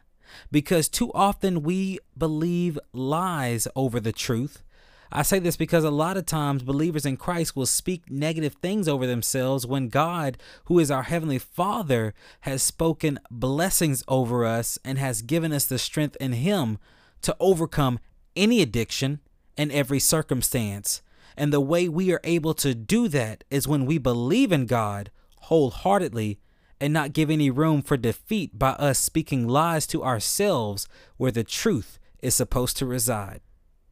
Because 0.52 0.88
too 0.88 1.12
often 1.14 1.64
we 1.64 2.00
believe 2.18 2.78
lies 2.94 3.68
over 3.76 4.00
the 4.00 4.12
truth. 4.12 4.64
I 5.12 5.24
say 5.24 5.40
this 5.40 5.58
because 5.58 5.84
a 5.84 5.90
lot 5.90 6.18
of 6.18 6.28
times 6.28 6.62
believers 6.62 7.06
in 7.06 7.18
Christ 7.18 7.56
will 7.56 7.66
speak 7.66 8.12
negative 8.12 8.54
things 8.62 8.88
over 8.88 9.08
themselves 9.08 9.66
when 9.66 9.90
God, 9.90 10.38
who 10.66 10.78
is 10.78 10.92
our 10.92 11.04
Heavenly 11.04 11.40
Father, 11.40 12.14
has 12.42 12.62
spoken 12.62 13.20
blessings 13.32 14.04
over 14.08 14.46
us 14.46 14.78
and 14.86 15.00
has 15.00 15.24
given 15.24 15.52
us 15.52 15.66
the 15.66 15.80
strength 15.80 16.16
in 16.20 16.34
Him 16.34 16.78
to 17.24 17.36
overcome 17.40 18.00
any 18.36 18.62
addiction 18.62 19.20
and 19.58 19.72
every 19.72 20.00
circumstance. 20.00 21.02
And 21.36 21.52
the 21.52 21.60
way 21.60 21.90
we 21.90 22.14
are 22.14 22.22
able 22.24 22.54
to 22.56 22.76
do 22.76 23.08
that 23.08 23.44
is 23.50 23.68
when 23.68 23.86
we 23.86 23.98
believe 23.98 24.52
in 24.52 24.68
God 24.68 25.10
wholeheartedly 25.42 26.40
and 26.82 26.94
not 26.94 27.14
give 27.14 27.30
any 27.30 27.50
room 27.50 27.82
for 27.82 27.98
defeat 27.98 28.58
by 28.58 28.70
us 28.72 29.00
speaking 29.00 29.48
lies 29.48 29.86
to 29.88 30.04
ourselves 30.04 30.88
where 31.18 31.32
the 31.32 31.44
truth 31.44 32.00
is 32.22 32.36
supposed 32.36 32.78
to 32.78 32.86
reside. 32.86 33.42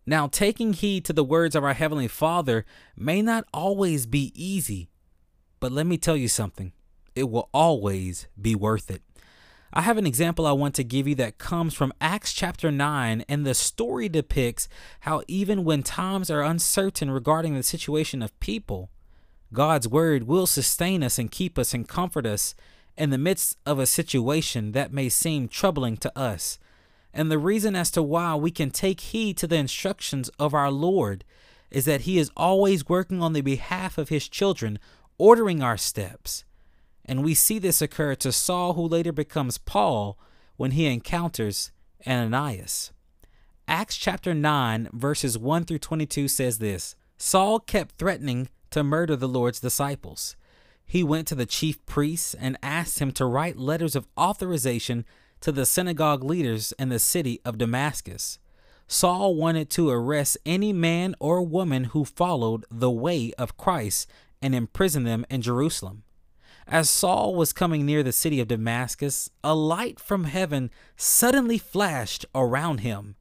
Now, 0.05 0.27
taking 0.27 0.73
heed 0.73 1.03
to 1.05 1.13
the 1.13 1.23
words 1.23 1.55
of 1.55 1.63
our 1.63 1.73
Heavenly 1.73 2.07
Father 2.07 2.65
may 2.95 3.21
not 3.21 3.45
always 3.53 4.05
be 4.05 4.31
easy, 4.35 4.89
but 5.59 5.71
let 5.71 5.85
me 5.85 5.97
tell 5.97 6.15
you 6.15 6.29
something 6.29 6.71
it 7.13 7.29
will 7.29 7.49
always 7.53 8.27
be 8.39 8.55
worth 8.55 8.89
it. 8.89 9.01
I 9.73 9.81
have 9.81 9.97
an 9.97 10.07
example 10.07 10.47
I 10.47 10.53
want 10.53 10.75
to 10.75 10.83
give 10.83 11.07
you 11.07 11.15
that 11.15 11.39
comes 11.39 11.73
from 11.73 11.91
Acts 11.99 12.31
chapter 12.31 12.71
9, 12.71 13.25
and 13.27 13.45
the 13.45 13.53
story 13.53 14.07
depicts 14.07 14.69
how 15.01 15.23
even 15.27 15.65
when 15.65 15.83
times 15.83 16.29
are 16.29 16.41
uncertain 16.41 17.11
regarding 17.11 17.53
the 17.53 17.63
situation 17.63 18.21
of 18.21 18.39
people, 18.39 18.89
God's 19.53 19.87
word 19.87 20.23
will 20.23 20.45
sustain 20.45 21.03
us 21.03 21.17
and 21.17 21.31
keep 21.31 21.57
us 21.57 21.73
and 21.73 21.87
comfort 21.87 22.25
us 22.25 22.53
in 22.97 23.09
the 23.09 23.17
midst 23.17 23.57
of 23.65 23.79
a 23.79 23.85
situation 23.85 24.71
that 24.73 24.91
may 24.91 25.09
seem 25.09 25.47
troubling 25.47 25.97
to 25.97 26.17
us. 26.17 26.59
And 27.13 27.31
the 27.31 27.37
reason 27.37 27.75
as 27.75 27.89
to 27.91 28.03
why 28.03 28.35
we 28.35 28.51
can 28.51 28.71
take 28.71 28.99
heed 28.99 29.37
to 29.37 29.47
the 29.47 29.55
instructions 29.55 30.29
of 30.39 30.53
our 30.53 30.71
Lord 30.71 31.23
is 31.71 31.85
that 31.85 32.01
He 32.01 32.17
is 32.17 32.31
always 32.35 32.89
working 32.89 33.21
on 33.21 33.33
the 33.33 33.41
behalf 33.41 33.97
of 33.97 34.09
His 34.09 34.27
children, 34.27 34.79
ordering 35.17 35.63
our 35.63 35.77
steps. 35.77 36.43
And 37.05 37.23
we 37.23 37.33
see 37.33 37.57
this 37.59 37.81
occur 37.81 38.15
to 38.15 38.31
Saul, 38.31 38.73
who 38.73 38.87
later 38.87 39.11
becomes 39.11 39.57
Paul 39.57 40.17
when 40.57 40.71
he 40.71 40.87
encounters 40.87 41.71
Ananias. 42.05 42.91
Acts 43.67 43.95
chapter 43.95 44.33
9, 44.33 44.89
verses 44.91 45.37
1 45.37 45.65
through 45.65 45.79
22 45.79 46.27
says 46.27 46.59
this 46.59 46.95
Saul 47.17 47.59
kept 47.59 47.95
threatening 47.97 48.49
to 48.71 48.83
murder 48.83 49.15
the 49.15 49.27
Lord's 49.27 49.59
disciples. 49.59 50.35
He 50.85 51.03
went 51.03 51.27
to 51.27 51.35
the 51.35 51.45
chief 51.45 51.85
priests 51.85 52.33
and 52.33 52.57
asked 52.63 52.99
him 52.99 53.11
to 53.13 53.25
write 53.25 53.57
letters 53.57 53.95
of 53.95 54.07
authorization 54.17 55.05
to 55.41 55.51
the 55.51 55.65
synagogue 55.65 56.23
leaders 56.23 56.73
in 56.79 56.89
the 56.89 56.99
city 56.99 57.41
of 57.43 57.57
Damascus. 57.57 58.39
Saul 58.87 59.35
wanted 59.35 59.69
to 59.71 59.89
arrest 59.89 60.37
any 60.45 60.71
man 60.71 61.13
or 61.19 61.41
woman 61.41 61.85
who 61.85 62.05
followed 62.05 62.65
the 62.71 62.89
way 62.89 63.33
of 63.37 63.57
Christ 63.57 64.09
and 64.41 64.55
imprison 64.55 65.03
them 65.03 65.25
in 65.29 65.41
Jerusalem. 65.41 66.03
As 66.65 66.89
Saul 66.89 67.35
was 67.35 67.53
coming 67.53 67.85
near 67.85 68.03
the 68.03 68.11
city 68.11 68.39
of 68.39 68.47
Damascus, 68.47 69.29
a 69.43 69.55
light 69.55 69.99
from 69.99 70.25
heaven 70.25 70.69
suddenly 70.95 71.57
flashed 71.57 72.25
around 72.33 72.79
him. 72.79 73.15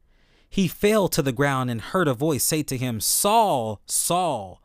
He 0.49 0.69
fell 0.69 1.09
to 1.09 1.23
the 1.23 1.33
ground 1.33 1.71
and 1.71 1.81
heard 1.81 2.09
a 2.09 2.15
voice 2.15 2.45
say 2.45 2.63
to 2.65 2.77
him, 2.77 3.01
Saul, 3.01 3.81
Saul, 3.87 4.61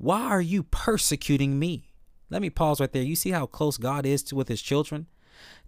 why 0.00 0.22
are 0.22 0.40
you 0.40 0.62
persecuting 0.62 1.58
me? 1.58 1.92
Let 2.30 2.40
me 2.40 2.48
pause 2.48 2.80
right 2.80 2.90
there. 2.90 3.02
You 3.02 3.14
see 3.14 3.32
how 3.32 3.44
close 3.44 3.76
God 3.76 4.06
is 4.06 4.22
to 4.24 4.34
with 4.34 4.48
his 4.48 4.62
children? 4.62 5.08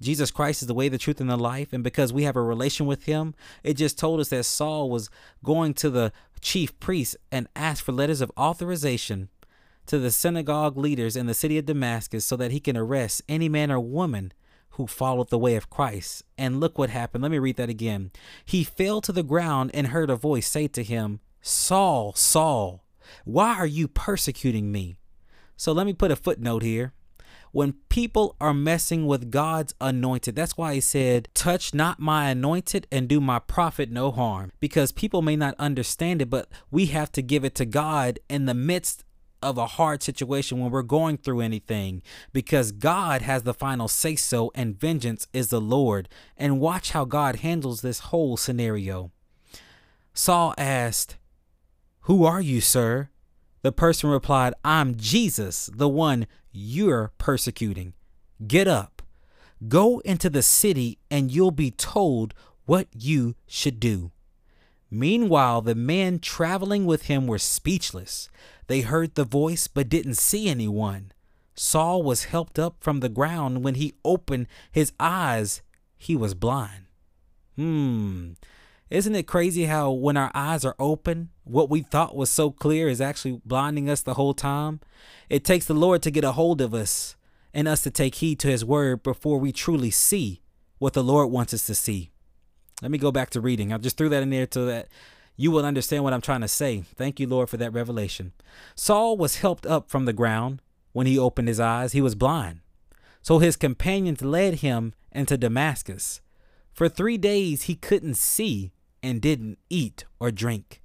Jesus 0.01 0.31
Christ 0.31 0.63
is 0.63 0.69
the 0.69 0.75
way, 0.75 0.89
the 0.89 0.97
truth, 0.97 1.21
and 1.21 1.29
the 1.29 1.37
life. 1.37 1.75
And 1.75 1.85
because 1.85 2.15
we 2.15 2.23
have 2.23 2.35
a 2.35 2.43
relation 2.43 2.87
with 2.87 3.05
him, 3.05 3.35
it 3.63 3.75
just 3.75 3.99
told 3.99 4.21
us 4.21 4.31
that 4.31 4.45
Saul 4.45 4.89
was 4.89 5.11
going 5.45 5.75
to 5.75 5.91
the 5.91 6.13
chief 6.41 6.79
priest 6.81 7.15
and 7.31 7.47
asked 7.55 7.83
for 7.83 7.93
letters 7.93 8.23
of 8.23 8.33
authorization 8.39 9.29
to 9.85 9.99
the 9.99 10.11
synagogue 10.11 10.79
leaders 10.79 11.15
in 11.15 11.27
the 11.27 11.35
city 11.35 11.59
of 11.59 11.67
Damascus 11.67 12.25
so 12.25 12.35
that 12.37 12.53
he 12.53 12.61
can 12.61 12.77
arrest 12.77 13.21
any 13.29 13.51
man 13.51 13.71
or 13.71 13.81
woman 13.81 14.33
who 14.71 14.87
followed 14.87 15.29
the 15.29 15.39
way 15.39 15.57
of 15.57 15.69
Christ. 15.69 16.23
And 16.39 16.59
look 16.59 16.79
what 16.79 16.89
happened. 16.89 17.21
Let 17.21 17.33
me 17.33 17.39
read 17.39 17.57
that 17.57 17.69
again. 17.69 18.13
He 18.47 18.65
fell 18.65 19.03
to 19.03 19.13
the 19.13 19.23
ground 19.23 19.73
and 19.75 19.89
heard 19.89 20.09
a 20.09 20.17
voice 20.17 20.47
say 20.47 20.69
to 20.69 20.83
him, 20.83 21.21
Saul, 21.43 22.15
Saul, 22.15 22.83
why 23.25 23.55
are 23.55 23.67
you 23.67 23.89
persecuting 23.89 24.73
me? 24.73 24.97
So 25.57 25.73
let 25.73 25.87
me 25.87 25.93
put 25.93 26.11
a 26.11 26.17
footnote 26.17 26.63
here. 26.63 26.93
When 27.53 27.75
people 27.91 28.35
are 28.41 28.55
messing 28.55 29.07
with 29.07 29.31
God's 29.31 29.75
anointed, 29.79 30.35
that's 30.35 30.57
why 30.57 30.73
he 30.75 30.81
said, 30.81 31.29
Touch 31.35 31.75
not 31.75 32.01
my 32.01 32.31
anointed 32.31 32.87
and 32.91 33.07
do 33.07 33.21
my 33.21 33.39
prophet 33.39 33.91
no 33.91 34.11
harm. 34.11 34.53
Because 34.59 34.91
people 34.91 35.21
may 35.21 35.37
not 35.37 35.55
understand 35.59 36.23
it, 36.23 36.31
but 36.31 36.49
we 36.71 36.87
have 36.87 37.13
to 37.13 37.23
give 37.23 37.45
it 37.45 37.55
to 37.57 37.67
God 37.67 38.19
in 38.31 38.47
the 38.47 38.55
midst 38.55 39.05
of 39.43 39.59
a 39.59 39.67
hard 39.67 40.03
situation 40.03 40.61
when 40.61 40.71
we're 40.71 40.83
going 40.83 41.19
through 41.19 41.41
anything 41.41 42.01
because 42.33 42.73
God 42.73 43.23
has 43.23 43.43
the 43.43 43.53
final 43.53 43.89
say 43.89 44.17
so 44.17 44.51
and 44.55 44.79
vengeance 44.79 45.27
is 45.33 45.49
the 45.49 45.61
Lord. 45.61 46.09
And 46.37 46.61
watch 46.61 46.93
how 46.93 47.05
God 47.05 47.37
handles 47.37 47.81
this 47.81 47.99
whole 47.99 48.37
scenario. 48.37 49.11
Saul 50.15 50.55
asked, 50.57 51.17
Who 52.03 52.25
are 52.25 52.41
you, 52.41 52.61
sir? 52.61 53.11
The 53.63 53.73
person 53.73 54.11
replied, 54.11 54.55
I'm 54.65 54.97
Jesus, 54.97 55.71
the 55.73 55.89
one 55.89 56.27
you're 56.51 57.13
persecuting. 57.19 57.95
Get 58.45 58.67
up, 58.67 59.03
go 59.69 60.01
into 60.01 60.29
the 60.29 60.43
city, 60.43 60.99
and 61.11 61.31
you'll 61.31 61.53
be 61.53 61.71
told 61.71 62.35
what 62.67 62.89
you 62.93 63.37
should 63.47 63.79
do. 63.79 64.11
Meanwhile, 64.91 65.63
the 65.63 65.77
men 65.77 66.19
traveling 66.19 66.87
with 66.87 67.03
him 67.03 67.27
were 67.27 67.39
speechless. 67.39 68.29
They 68.67 68.81
heard 68.81 69.15
the 69.15 69.25
voice 69.25 69.69
but 69.69 69.89
didn't 69.89 70.17
see 70.17 70.49
anyone. 70.49 71.13
Saul 71.55 72.03
was 72.03 72.25
helped 72.25 72.59
up 72.59 72.77
from 72.81 73.01
the 73.01 73.09
ground. 73.09 73.63
When 73.63 73.77
he 73.77 73.95
opened 74.05 74.49
his 74.71 74.93
eyes, 74.99 75.63
he 75.97 76.17
was 76.17 76.35
blind. 76.35 76.87
Hmm. 77.57 78.22
Isn't 78.93 79.15
it 79.15 79.27
crazy 79.27 79.65
how 79.65 79.91
when 79.91 80.19
our 80.19 80.31
eyes 80.35 80.67
are 80.67 80.77
open, 80.79 81.31
what 81.45 81.71
we 81.71 81.81
thought 81.81 82.15
was 82.15 82.29
so 82.29 82.51
clear 82.51 82.91
is 82.91 83.01
actually 83.01 83.41
blinding 83.43 83.89
us 83.89 84.03
the 84.03 84.13
whole 84.13 84.35
time? 84.35 84.81
It 85.31 85.47
takes 85.47 85.65
the 85.65 85.73
Lord 85.73 86.03
to 86.03 86.11
get 86.11 86.25
a 86.25 86.33
hold 86.33 86.61
of 86.61 86.75
us 86.75 87.17
and 87.55 87.67
us 87.67 87.81
to 87.85 87.91
take 87.91 88.17
heed 88.17 88.39
to 88.41 88.49
his 88.49 88.67
word 88.67 89.03
before 89.03 89.39
we 89.39 89.51
truly 89.51 89.91
see 89.91 90.43
what 90.77 90.93
the 90.93 91.03
Lord 91.03 91.31
wants 91.31 91.55
us 91.55 91.65
to 91.69 91.75
see. 91.75 92.11
Let 92.83 92.91
me 92.91 92.99
go 92.99 93.11
back 93.11 93.31
to 93.31 93.41
reading. 93.41 93.73
I 93.73 93.79
just 93.79 93.97
threw 93.97 94.11
that 94.11 94.23
in 94.23 94.29
there 94.29 94.47
so 94.51 94.67
that 94.67 94.89
you 95.37 95.51
will 95.51 95.65
understand 95.65 96.05
what 96.05 96.13
I'm 96.13 96.21
trying 96.21 96.43
to 96.43 96.47
say. 96.49 96.85
Thank 96.95 97.19
you, 97.19 97.27
Lord, 97.27 97.49
for 97.49 97.57
that 97.57 97.73
revelation. 97.73 98.33
Saul 98.75 99.17
was 99.17 99.37
helped 99.37 99.65
up 99.65 99.89
from 99.89 100.05
the 100.05 100.13
ground. 100.13 100.61
When 100.93 101.07
he 101.07 101.19
opened 101.19 101.49
his 101.49 101.61
eyes, 101.61 101.93
he 101.93 102.03
was 102.03 102.15
blind. 102.15 102.61
So 103.23 103.39
his 103.39 103.57
companions 103.57 104.21
led 104.21 104.57
him 104.57 104.93
into 105.11 105.39
Damascus. 105.39 106.21
For 106.75 106.91
three 106.91 107.17
days 107.17 107.63
he 107.63 107.75
couldn't 107.75 108.19
see 108.19 108.71
and 109.03 109.21
didn't 109.21 109.59
eat 109.69 110.05
or 110.21 110.31
drink. 110.31 110.81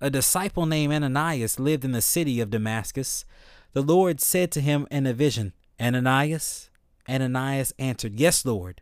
A 0.00 0.10
disciple 0.10 0.66
named 0.66 0.92
Ananias 0.92 1.60
lived 1.60 1.84
in 1.84 1.92
the 1.92 2.02
city 2.02 2.40
of 2.40 2.50
Damascus. 2.50 3.24
The 3.72 3.82
Lord 3.82 4.20
said 4.20 4.50
to 4.52 4.60
him 4.60 4.86
in 4.90 5.06
a 5.06 5.12
vision, 5.12 5.52
Ananias? 5.80 6.70
Ananias 7.08 7.72
answered, 7.78 8.14
Yes, 8.18 8.44
Lord. 8.44 8.80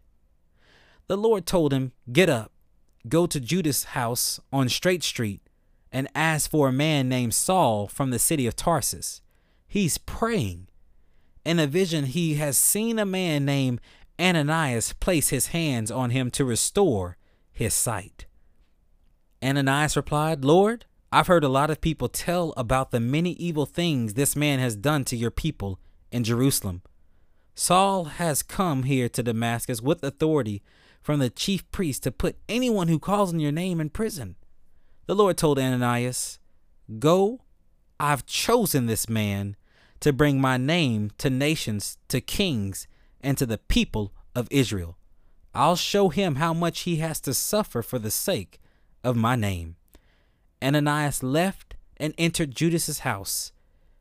The 1.06 1.16
Lord 1.16 1.46
told 1.46 1.72
him, 1.72 1.92
Get 2.10 2.28
up, 2.28 2.52
go 3.08 3.26
to 3.26 3.40
Judas' 3.40 3.84
house 3.84 4.40
on 4.52 4.68
Straight 4.68 5.02
Street, 5.02 5.40
and 5.92 6.08
ask 6.14 6.50
for 6.50 6.68
a 6.68 6.72
man 6.72 7.08
named 7.08 7.34
Saul 7.34 7.88
from 7.88 8.10
the 8.10 8.18
city 8.18 8.46
of 8.46 8.56
Tarsus. 8.56 9.20
He's 9.66 9.98
praying. 9.98 10.68
In 11.44 11.58
a 11.58 11.66
vision, 11.66 12.04
he 12.04 12.34
has 12.34 12.56
seen 12.56 12.98
a 12.98 13.06
man 13.06 13.44
named 13.44 13.80
Ananias 14.18 14.92
place 14.94 15.30
his 15.30 15.48
hands 15.48 15.90
on 15.90 16.10
him 16.10 16.30
to 16.32 16.44
restore 16.44 17.16
his 17.50 17.74
sight. 17.74 18.26
Ananias 19.42 19.96
replied, 19.96 20.44
Lord, 20.44 20.84
I've 21.10 21.26
heard 21.26 21.44
a 21.44 21.48
lot 21.48 21.70
of 21.70 21.80
people 21.80 22.08
tell 22.08 22.52
about 22.56 22.90
the 22.90 23.00
many 23.00 23.32
evil 23.32 23.66
things 23.66 24.14
this 24.14 24.36
man 24.36 24.58
has 24.58 24.76
done 24.76 25.04
to 25.06 25.16
your 25.16 25.30
people 25.30 25.80
in 26.12 26.24
Jerusalem. 26.24 26.82
Saul 27.54 28.04
has 28.04 28.42
come 28.42 28.84
here 28.84 29.08
to 29.08 29.22
Damascus 29.22 29.80
with 29.82 30.04
authority 30.04 30.62
from 31.02 31.18
the 31.18 31.30
chief 31.30 31.68
priest 31.70 32.02
to 32.02 32.12
put 32.12 32.36
anyone 32.48 32.88
who 32.88 32.98
calls 32.98 33.32
on 33.32 33.40
your 33.40 33.52
name 33.52 33.80
in 33.80 33.90
prison. 33.90 34.36
The 35.06 35.14
Lord 35.14 35.36
told 35.36 35.58
Ananias, 35.58 36.38
Go, 36.98 37.40
I've 37.98 38.26
chosen 38.26 38.86
this 38.86 39.08
man 39.08 39.56
to 40.00 40.12
bring 40.12 40.40
my 40.40 40.56
name 40.56 41.10
to 41.18 41.30
nations, 41.30 41.98
to 42.08 42.20
kings, 42.20 42.86
and 43.20 43.36
to 43.38 43.46
the 43.46 43.58
people 43.58 44.12
of 44.34 44.48
Israel. 44.50 44.96
I'll 45.54 45.76
show 45.76 46.10
him 46.10 46.36
how 46.36 46.54
much 46.54 46.80
he 46.80 46.96
has 46.96 47.20
to 47.22 47.34
suffer 47.34 47.82
for 47.82 47.98
the 47.98 48.10
sake 48.10 48.60
of 49.02 49.16
my 49.16 49.36
name. 49.36 49.76
Ananias 50.62 51.22
left 51.22 51.74
and 51.96 52.14
entered 52.18 52.54
Judas's 52.54 53.00
house. 53.00 53.52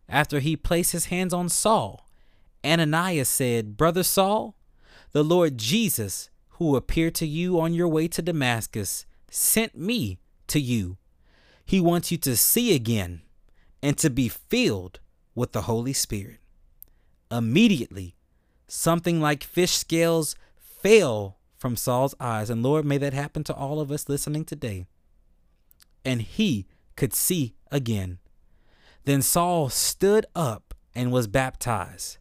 After 0.07 0.39
he 0.39 0.55
placed 0.55 0.91
his 0.91 1.05
hands 1.05 1.33
on 1.33 1.49
Saul, 1.49 2.07
Ananias 2.65 3.29
said, 3.29 3.77
Brother 3.77 4.03
Saul, 4.03 4.55
the 5.11 5.23
Lord 5.23 5.57
Jesus 5.57 6.29
who 6.59 6.75
appeared 6.75 7.15
to 7.15 7.25
you 7.25 7.59
on 7.59 7.73
your 7.73 7.87
way 7.87 8.07
to 8.09 8.21
Damascus 8.21 9.05
sent 9.31 9.77
me 9.77 10.19
to 10.47 10.59
you. 10.59 10.97
He 11.63 11.79
wants 11.79 12.11
you 12.11 12.17
to 12.19 12.35
see 12.35 12.75
again 12.75 13.21
and 13.81 13.97
to 13.99 14.09
be 14.09 14.27
filled 14.27 14.99
with 15.35 15.53
the 15.53 15.63
Holy 15.63 15.93
Spirit. 15.93 16.39
Immediately, 17.31 18.15
something 18.67 19.21
like 19.21 19.43
fish 19.43 19.71
scales 19.71 20.35
fell 20.57 21.37
from 21.59 21.75
Saul's 21.75 22.15
eyes. 22.19 22.49
And 22.49 22.63
Lord, 22.63 22.85
may 22.85 22.97
that 22.97 23.13
happen 23.13 23.43
to 23.43 23.53
all 23.53 23.79
of 23.79 23.91
us 23.91 24.09
listening 24.09 24.45
today. 24.45 24.87
And 26.03 26.21
he 26.21 26.65
could 26.95 27.13
see 27.13 27.53
again. 27.69 28.17
Then 29.05 29.21
Saul 29.21 29.69
stood 29.69 30.25
up 30.35 30.73
and 30.95 31.11
was 31.11 31.27
baptized. 31.27 32.17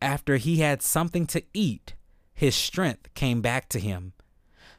After 0.00 0.36
he 0.36 0.56
had 0.56 0.82
something 0.82 1.26
to 1.28 1.42
eat, 1.54 1.94
his 2.34 2.56
strength 2.56 3.14
came 3.14 3.40
back 3.40 3.68
to 3.68 3.78
him. 3.78 4.14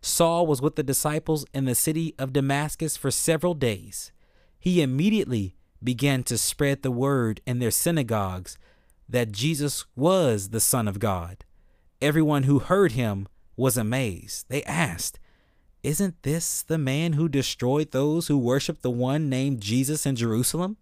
Saul 0.01 0.45
was 0.45 0.61
with 0.61 0.75
the 0.75 0.83
disciples 0.83 1.45
in 1.53 1.63
the 1.63 1.75
city 1.75 2.13
of 2.19 2.33
Damascus 2.33 2.97
for 2.97 3.09
several 3.09 3.53
days. 3.53 4.11
He 4.59 4.81
immediately 4.81 5.55
began 5.81 6.23
to 6.23 6.37
spread 6.37 6.81
the 6.81 6.91
word 6.91 7.41
in 7.45 7.59
their 7.59 7.71
synagogues 7.71 8.57
that 9.07 9.31
Jesus 9.31 9.85
was 9.95 10.49
the 10.49 10.59
Son 10.59 10.87
of 10.87 10.99
God. 10.99 11.45
Everyone 12.01 12.43
who 12.43 12.59
heard 12.59 12.93
him 12.93 13.27
was 13.55 13.77
amazed. 13.77 14.45
They 14.49 14.63
asked, 14.63 15.19
Isn't 15.81 16.21
this 16.23 16.63
the 16.63 16.77
man 16.77 17.13
who 17.13 17.27
destroyed 17.29 17.91
those 17.91 18.27
who 18.27 18.37
worshiped 18.37 18.81
the 18.81 18.91
one 18.91 19.29
named 19.29 19.61
Jesus 19.61 20.05
in 20.05 20.15
Jerusalem? 20.15 20.77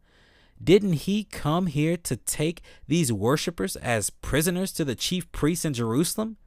Didn't 0.64 0.94
he 0.94 1.24
come 1.24 1.68
here 1.68 1.98
to 1.98 2.16
take 2.16 2.62
these 2.88 3.12
worshippers 3.12 3.76
as 3.76 4.10
prisoners 4.12 4.72
to 4.74 4.86
the 4.86 4.96
chief 4.96 5.32
priests 5.32 5.66
in 5.66 5.74
Jerusalem? 5.74 6.38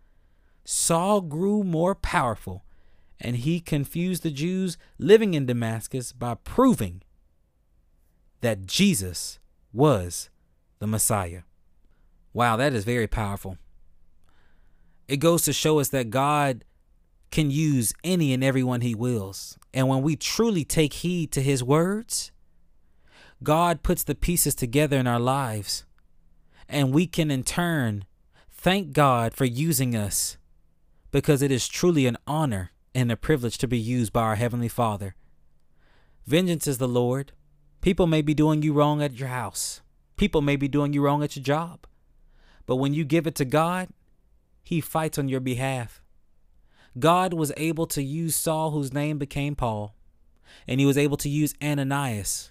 Saul 0.64 1.20
grew 1.20 1.64
more 1.64 1.94
powerful, 1.94 2.64
and 3.20 3.36
he 3.36 3.60
confused 3.60 4.22
the 4.22 4.30
Jews 4.30 4.78
living 4.98 5.34
in 5.34 5.46
Damascus 5.46 6.12
by 6.12 6.34
proving 6.34 7.02
that 8.40 8.66
Jesus 8.66 9.38
was 9.72 10.30
the 10.78 10.86
Messiah. 10.86 11.42
Wow, 12.32 12.56
that 12.56 12.72
is 12.72 12.84
very 12.84 13.06
powerful. 13.06 13.58
It 15.08 15.18
goes 15.18 15.42
to 15.42 15.52
show 15.52 15.78
us 15.80 15.88
that 15.90 16.10
God 16.10 16.64
can 17.30 17.50
use 17.50 17.92
any 18.04 18.32
and 18.32 18.44
everyone 18.44 18.80
he 18.80 18.94
wills. 18.94 19.58
And 19.72 19.88
when 19.88 20.02
we 20.02 20.16
truly 20.16 20.64
take 20.64 20.94
heed 20.94 21.32
to 21.32 21.42
his 21.42 21.64
words, 21.64 22.30
God 23.42 23.82
puts 23.82 24.04
the 24.04 24.14
pieces 24.14 24.54
together 24.54 24.96
in 24.96 25.06
our 25.06 25.20
lives. 25.20 25.84
And 26.68 26.94
we 26.94 27.06
can 27.06 27.30
in 27.30 27.42
turn 27.42 28.04
thank 28.50 28.92
God 28.92 29.34
for 29.34 29.44
using 29.44 29.94
us 29.94 30.38
because 31.10 31.42
it 31.42 31.50
is 31.50 31.68
truly 31.68 32.06
an 32.06 32.16
honor 32.26 32.70
and 32.94 33.10
a 33.12 33.16
privilege 33.16 33.58
to 33.58 33.68
be 33.68 33.78
used 33.78 34.12
by 34.12 34.22
our 34.22 34.36
Heavenly 34.36 34.68
Father. 34.68 35.16
Vengeance 36.26 36.66
is 36.66 36.78
the 36.78 36.88
Lord. 36.88 37.32
People 37.80 38.06
may 38.06 38.22
be 38.22 38.32
doing 38.32 38.62
you 38.62 38.72
wrong 38.72 39.02
at 39.02 39.18
your 39.18 39.28
house, 39.28 39.82
people 40.16 40.40
may 40.40 40.56
be 40.56 40.68
doing 40.68 40.92
you 40.92 41.02
wrong 41.02 41.22
at 41.22 41.36
your 41.36 41.42
job. 41.42 41.86
But 42.66 42.76
when 42.76 42.94
you 42.94 43.04
give 43.04 43.26
it 43.26 43.34
to 43.34 43.44
God, 43.44 43.88
He 44.64 44.80
fights 44.80 45.18
on 45.18 45.28
your 45.28 45.40
behalf. 45.40 46.02
God 46.98 47.32
was 47.32 47.52
able 47.56 47.86
to 47.88 48.02
use 48.02 48.34
Saul, 48.34 48.70
whose 48.72 48.92
name 48.92 49.18
became 49.18 49.54
Paul, 49.54 49.94
and 50.66 50.80
He 50.80 50.86
was 50.86 50.98
able 50.98 51.16
to 51.18 51.28
use 51.28 51.54
Ananias, 51.62 52.50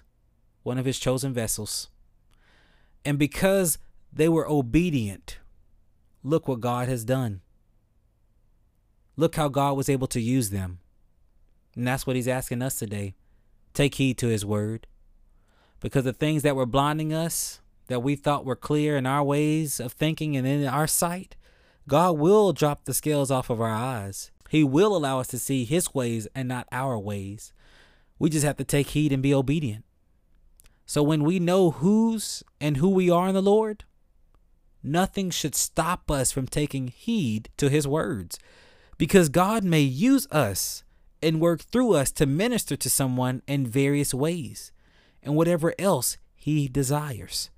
one 0.62 0.78
of 0.78 0.86
His 0.86 0.98
chosen 0.98 1.34
vessels. 1.34 1.88
And 3.04 3.18
because 3.18 3.78
they 4.12 4.28
were 4.28 4.48
obedient, 4.48 5.38
look 6.22 6.48
what 6.48 6.60
God 6.60 6.88
has 6.88 7.04
done. 7.04 7.40
Look 9.16 9.36
how 9.36 9.48
God 9.48 9.76
was 9.76 9.88
able 9.88 10.06
to 10.08 10.20
use 10.20 10.50
them. 10.50 10.80
And 11.76 11.86
that's 11.86 12.06
what 12.06 12.16
he's 12.16 12.28
asking 12.28 12.62
us 12.62 12.78
today. 12.78 13.14
Take 13.72 13.96
heed 13.96 14.18
to 14.18 14.28
his 14.28 14.44
word. 14.44 14.86
Because 15.80 16.04
the 16.04 16.12
things 16.12 16.42
that 16.42 16.56
were 16.56 16.66
blinding 16.66 17.12
us, 17.12 17.60
that 17.88 18.02
we 18.02 18.16
thought 18.16 18.44
were 18.44 18.56
clear 18.56 18.96
in 18.96 19.06
our 19.06 19.22
ways 19.22 19.80
of 19.80 19.92
thinking 19.92 20.36
and 20.36 20.46
in 20.46 20.66
our 20.66 20.86
sight, 20.86 21.36
God 21.88 22.18
will 22.18 22.52
drop 22.52 22.84
the 22.84 22.94
scales 22.94 23.30
off 23.30 23.50
of 23.50 23.60
our 23.60 23.70
eyes. 23.70 24.30
He 24.48 24.64
will 24.64 24.96
allow 24.96 25.20
us 25.20 25.28
to 25.28 25.38
see 25.38 25.64
his 25.64 25.94
ways 25.94 26.28
and 26.34 26.48
not 26.48 26.68
our 26.72 26.98
ways. 26.98 27.52
We 28.18 28.30
just 28.30 28.44
have 28.44 28.56
to 28.56 28.64
take 28.64 28.90
heed 28.90 29.12
and 29.12 29.22
be 29.22 29.34
obedient. 29.34 29.84
So 30.86 31.02
when 31.02 31.24
we 31.24 31.38
know 31.38 31.72
whose 31.72 32.42
and 32.60 32.76
who 32.76 32.88
we 32.88 33.10
are 33.10 33.28
in 33.28 33.34
the 33.34 33.42
Lord, 33.42 33.84
nothing 34.82 35.30
should 35.30 35.54
stop 35.54 36.10
us 36.10 36.30
from 36.30 36.46
taking 36.46 36.88
heed 36.88 37.48
to 37.56 37.68
his 37.68 37.88
words 37.88 38.38
because 38.98 39.28
God 39.28 39.64
may 39.64 39.80
use 39.80 40.26
us 40.30 40.84
and 41.22 41.40
work 41.40 41.62
through 41.62 41.94
us 41.94 42.10
to 42.12 42.26
minister 42.26 42.76
to 42.76 42.90
someone 42.90 43.42
in 43.46 43.66
various 43.66 44.12
ways 44.12 44.72
and 45.22 45.34
whatever 45.34 45.74
else 45.78 46.18
He 46.34 46.68
desires. 46.68 47.50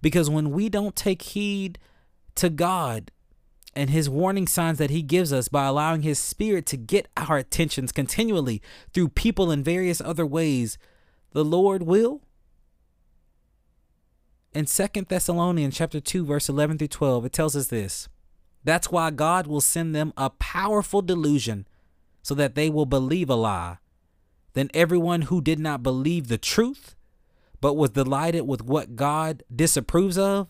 Because 0.00 0.30
when 0.30 0.50
we 0.50 0.68
don't 0.68 0.96
take 0.96 1.22
heed 1.22 1.78
to 2.36 2.48
God 2.48 3.10
and 3.74 3.90
His 3.90 4.08
warning 4.08 4.46
signs 4.46 4.78
that 4.78 4.90
He 4.90 5.02
gives 5.02 5.32
us 5.32 5.48
by 5.48 5.66
allowing 5.66 6.02
His 6.02 6.18
Spirit 6.18 6.66
to 6.66 6.76
get 6.76 7.08
our 7.16 7.38
attentions 7.38 7.92
continually 7.92 8.62
through 8.92 9.10
people 9.10 9.50
in 9.50 9.62
various 9.62 10.00
other 10.00 10.26
ways, 10.26 10.78
the 11.32 11.44
Lord 11.44 11.82
will. 11.82 12.22
In 14.52 14.66
Second 14.66 15.06
Thessalonians 15.08 15.76
chapter 15.76 16.00
2 16.00 16.24
verse 16.24 16.48
11 16.48 16.78
through 16.78 16.88
12 16.88 17.26
it 17.26 17.32
tells 17.32 17.54
us 17.54 17.68
this 17.68 18.08
that's 18.64 18.90
why 18.90 19.10
God 19.10 19.46
will 19.46 19.60
send 19.60 19.94
them 19.94 20.12
a 20.16 20.30
powerful 20.30 21.02
delusion 21.02 21.66
so 22.22 22.34
that 22.34 22.54
they 22.54 22.68
will 22.68 22.86
believe 22.86 23.30
a 23.30 23.34
lie. 23.34 23.78
Then 24.52 24.70
everyone 24.74 25.22
who 25.22 25.40
did 25.40 25.58
not 25.58 25.82
believe 25.82 26.28
the 26.28 26.38
truth, 26.38 26.94
but 27.60 27.74
was 27.74 27.90
delighted 27.90 28.46
with 28.46 28.62
what 28.62 28.96
God 28.96 29.42
disapproves 29.54 30.18
of, 30.18 30.48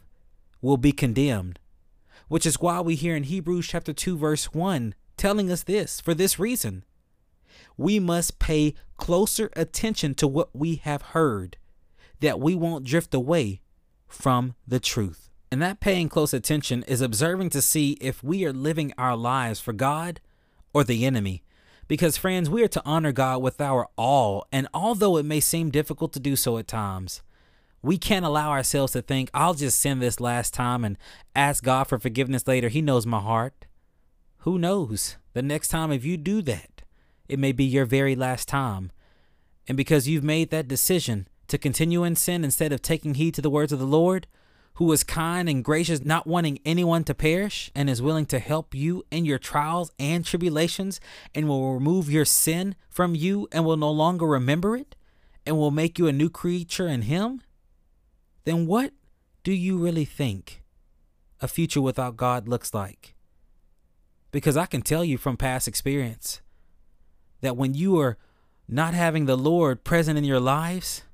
will 0.60 0.76
be 0.76 0.92
condemned. 0.92 1.59
Which 2.30 2.46
is 2.46 2.60
why 2.60 2.80
we 2.80 2.94
hear 2.94 3.16
in 3.16 3.24
Hebrews 3.24 3.66
chapter 3.66 3.92
2 3.92 4.16
verse 4.16 4.54
1 4.54 4.94
telling 5.16 5.50
us 5.50 5.64
this 5.64 6.00
for 6.00 6.14
this 6.14 6.38
reason. 6.38 6.84
We 7.76 7.98
must 7.98 8.38
pay 8.38 8.74
closer 8.96 9.50
attention 9.56 10.14
to 10.14 10.28
what 10.28 10.54
we 10.54 10.76
have 10.76 11.02
heard, 11.02 11.56
that 12.20 12.38
we 12.38 12.54
won't 12.54 12.84
drift 12.84 13.14
away 13.14 13.62
from 14.06 14.54
the 14.64 14.78
truth. 14.78 15.28
And 15.50 15.60
that 15.60 15.80
paying 15.80 16.08
close 16.08 16.32
attention 16.32 16.84
is 16.84 17.00
observing 17.00 17.50
to 17.50 17.60
see 17.60 17.98
if 18.00 18.22
we 18.22 18.44
are 18.44 18.52
living 18.52 18.92
our 18.96 19.16
lives 19.16 19.58
for 19.58 19.72
God 19.72 20.20
or 20.72 20.84
the 20.84 21.04
enemy. 21.04 21.42
Because, 21.88 22.16
friends, 22.16 22.48
we 22.48 22.62
are 22.62 22.68
to 22.68 22.82
honor 22.84 23.10
God 23.10 23.42
with 23.42 23.60
our 23.60 23.88
all, 23.98 24.46
and 24.52 24.68
although 24.72 25.16
it 25.16 25.24
may 25.24 25.40
seem 25.40 25.72
difficult 25.72 26.12
to 26.12 26.20
do 26.20 26.36
so 26.36 26.58
at 26.58 26.68
times, 26.68 27.22
we 27.82 27.98
can't 27.98 28.24
allow 28.24 28.50
ourselves 28.50 28.92
to 28.92 29.02
think, 29.02 29.30
I'll 29.32 29.54
just 29.54 29.80
sin 29.80 29.98
this 29.98 30.20
last 30.20 30.52
time 30.52 30.84
and 30.84 30.98
ask 31.34 31.64
God 31.64 31.84
for 31.84 31.98
forgiveness 31.98 32.46
later. 32.46 32.68
He 32.68 32.82
knows 32.82 33.06
my 33.06 33.20
heart. 33.20 33.66
Who 34.38 34.58
knows? 34.58 35.16
The 35.32 35.42
next 35.42 35.68
time, 35.68 35.92
if 35.92 36.04
you 36.04 36.16
do 36.16 36.42
that, 36.42 36.82
it 37.28 37.38
may 37.38 37.52
be 37.52 37.64
your 37.64 37.84
very 37.84 38.16
last 38.16 38.48
time. 38.48 38.90
And 39.68 39.76
because 39.76 40.08
you've 40.08 40.24
made 40.24 40.50
that 40.50 40.68
decision 40.68 41.28
to 41.48 41.58
continue 41.58 42.04
in 42.04 42.16
sin 42.16 42.44
instead 42.44 42.72
of 42.72 42.82
taking 42.82 43.14
heed 43.14 43.34
to 43.34 43.42
the 43.42 43.50
words 43.50 43.72
of 43.72 43.78
the 43.78 43.86
Lord, 43.86 44.26
who 44.74 44.90
is 44.92 45.04
kind 45.04 45.48
and 45.48 45.64
gracious, 45.64 46.04
not 46.04 46.26
wanting 46.26 46.58
anyone 46.64 47.04
to 47.04 47.14
perish, 47.14 47.70
and 47.74 47.90
is 47.90 48.00
willing 48.00 48.26
to 48.26 48.38
help 48.38 48.74
you 48.74 49.04
in 49.10 49.24
your 49.24 49.38
trials 49.38 49.92
and 49.98 50.24
tribulations, 50.24 51.00
and 51.34 51.48
will 51.48 51.74
remove 51.74 52.10
your 52.10 52.24
sin 52.24 52.74
from 52.88 53.14
you 53.14 53.48
and 53.52 53.64
will 53.64 53.76
no 53.76 53.90
longer 53.90 54.26
remember 54.26 54.76
it, 54.76 54.96
and 55.44 55.58
will 55.58 55.70
make 55.70 55.98
you 55.98 56.06
a 56.06 56.12
new 56.12 56.30
creature 56.30 56.88
in 56.88 57.02
Him, 57.02 57.42
then 58.50 58.66
what 58.66 58.92
do 59.44 59.52
you 59.52 59.78
really 59.78 60.04
think 60.04 60.64
a 61.40 61.46
future 61.46 61.80
without 61.80 62.16
God 62.16 62.48
looks 62.48 62.74
like? 62.74 63.14
Because 64.32 64.56
I 64.56 64.66
can 64.66 64.82
tell 64.82 65.04
you 65.04 65.18
from 65.18 65.36
past 65.36 65.68
experience 65.68 66.40
that 67.42 67.56
when 67.56 67.74
you 67.74 67.98
are 68.00 68.18
not 68.68 68.92
having 68.92 69.26
the 69.26 69.36
Lord 69.36 69.84
present 69.84 70.18
in 70.18 70.24
your 70.24 70.40
lives, 70.40 71.04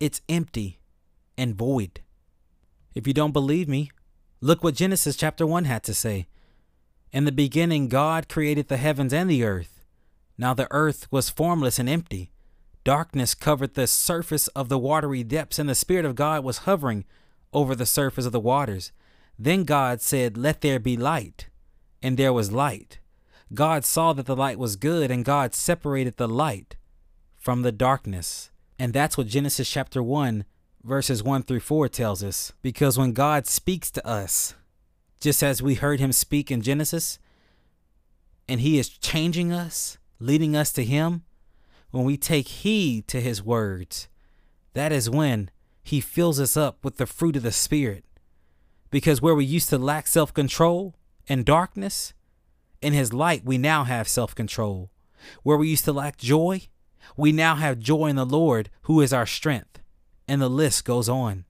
it's 0.00 0.22
empty 0.26 0.80
and 1.36 1.54
void. 1.54 2.00
If 2.94 3.06
you 3.06 3.12
don't 3.12 3.32
believe 3.32 3.68
me, 3.68 3.90
look 4.40 4.64
what 4.64 4.74
Genesis 4.74 5.16
chapter 5.16 5.46
1 5.46 5.64
had 5.64 5.82
to 5.82 5.92
say. 5.92 6.28
In 7.12 7.26
the 7.26 7.32
beginning, 7.32 7.88
God 7.88 8.26
created 8.26 8.68
the 8.68 8.78
heavens 8.78 9.12
and 9.12 9.28
the 9.28 9.44
earth. 9.44 9.84
Now 10.38 10.54
the 10.54 10.68
earth 10.70 11.06
was 11.10 11.28
formless 11.28 11.78
and 11.78 11.90
empty. 11.90 12.32
Darkness 12.86 13.34
covered 13.34 13.74
the 13.74 13.88
surface 13.88 14.46
of 14.48 14.68
the 14.68 14.78
watery 14.78 15.24
depths, 15.24 15.58
and 15.58 15.68
the 15.68 15.74
Spirit 15.74 16.04
of 16.04 16.14
God 16.14 16.44
was 16.44 16.58
hovering 16.58 17.04
over 17.52 17.74
the 17.74 17.84
surface 17.84 18.26
of 18.26 18.30
the 18.30 18.38
waters. 18.38 18.92
Then 19.36 19.64
God 19.64 20.00
said, 20.00 20.36
Let 20.36 20.60
there 20.60 20.78
be 20.78 20.96
light. 20.96 21.48
And 22.00 22.16
there 22.16 22.32
was 22.32 22.52
light. 22.52 23.00
God 23.52 23.84
saw 23.84 24.12
that 24.12 24.26
the 24.26 24.36
light 24.36 24.56
was 24.56 24.76
good, 24.76 25.10
and 25.10 25.24
God 25.24 25.52
separated 25.52 26.16
the 26.16 26.28
light 26.28 26.76
from 27.36 27.62
the 27.62 27.72
darkness. 27.72 28.52
And 28.78 28.92
that's 28.92 29.18
what 29.18 29.26
Genesis 29.26 29.68
chapter 29.68 30.00
1 30.00 30.44
verses 30.84 31.24
1 31.24 31.42
through 31.42 31.58
4 31.58 31.88
tells 31.88 32.22
us. 32.22 32.52
Because 32.62 32.96
when 32.96 33.14
God 33.14 33.48
speaks 33.48 33.90
to 33.90 34.06
us, 34.06 34.54
just 35.18 35.42
as 35.42 35.60
we 35.60 35.74
heard 35.74 35.98
him 35.98 36.12
speak 36.12 36.52
in 36.52 36.62
Genesis, 36.62 37.18
and 38.48 38.60
he 38.60 38.78
is 38.78 38.88
changing 38.88 39.52
us, 39.52 39.98
leading 40.20 40.54
us 40.54 40.72
to 40.74 40.84
him, 40.84 41.24
when 41.96 42.04
we 42.04 42.16
take 42.16 42.48
heed 42.48 43.08
to 43.08 43.20
his 43.20 43.42
words, 43.42 44.08
that 44.74 44.92
is 44.92 45.08
when 45.08 45.50
he 45.82 46.00
fills 46.00 46.38
us 46.38 46.56
up 46.56 46.84
with 46.84 46.96
the 46.96 47.06
fruit 47.06 47.36
of 47.36 47.42
the 47.42 47.52
Spirit. 47.52 48.04
Because 48.90 49.22
where 49.22 49.34
we 49.34 49.44
used 49.44 49.68
to 49.70 49.78
lack 49.78 50.06
self 50.06 50.32
control 50.32 50.94
and 51.28 51.44
darkness, 51.44 52.12
in 52.82 52.92
his 52.92 53.12
light 53.12 53.44
we 53.44 53.58
now 53.58 53.84
have 53.84 54.08
self 54.08 54.34
control. 54.34 54.90
Where 55.42 55.56
we 55.56 55.68
used 55.68 55.84
to 55.86 55.92
lack 55.92 56.18
joy, 56.18 56.62
we 57.16 57.32
now 57.32 57.54
have 57.56 57.78
joy 57.78 58.06
in 58.06 58.16
the 58.16 58.26
Lord, 58.26 58.70
who 58.82 59.00
is 59.00 59.12
our 59.12 59.26
strength 59.26 59.76
and 60.28 60.40
the 60.40 60.48
list 60.48 60.84
goes 60.84 61.08
on. 61.08 61.44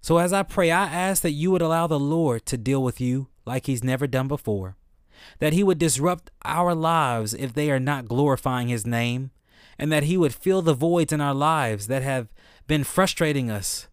So 0.00 0.18
as 0.18 0.32
I 0.32 0.42
pray, 0.42 0.70
I 0.70 0.84
ask 0.84 1.22
that 1.22 1.30
you 1.30 1.50
would 1.50 1.62
allow 1.62 1.86
the 1.86 1.98
Lord 1.98 2.44
to 2.46 2.58
deal 2.58 2.82
with 2.82 3.00
you 3.00 3.28
like 3.46 3.66
he's 3.66 3.84
never 3.84 4.06
done 4.06 4.28
before, 4.28 4.76
that 5.38 5.52
he 5.52 5.62
would 5.62 5.78
disrupt 5.78 6.30
our 6.44 6.74
lives 6.74 7.32
if 7.34 7.54
they 7.54 7.70
are 7.70 7.80
not 7.80 8.08
glorifying 8.08 8.68
his 8.68 8.86
name, 8.86 9.30
and 9.78 9.92
that 9.92 10.04
he 10.04 10.16
would 10.16 10.34
fill 10.34 10.62
the 10.62 10.74
voids 10.74 11.12
in 11.12 11.20
our 11.20 11.34
lives 11.34 11.86
that 11.86 12.02
have 12.02 12.28
been 12.66 12.84
frustrating 12.84 13.50
us 13.50 13.88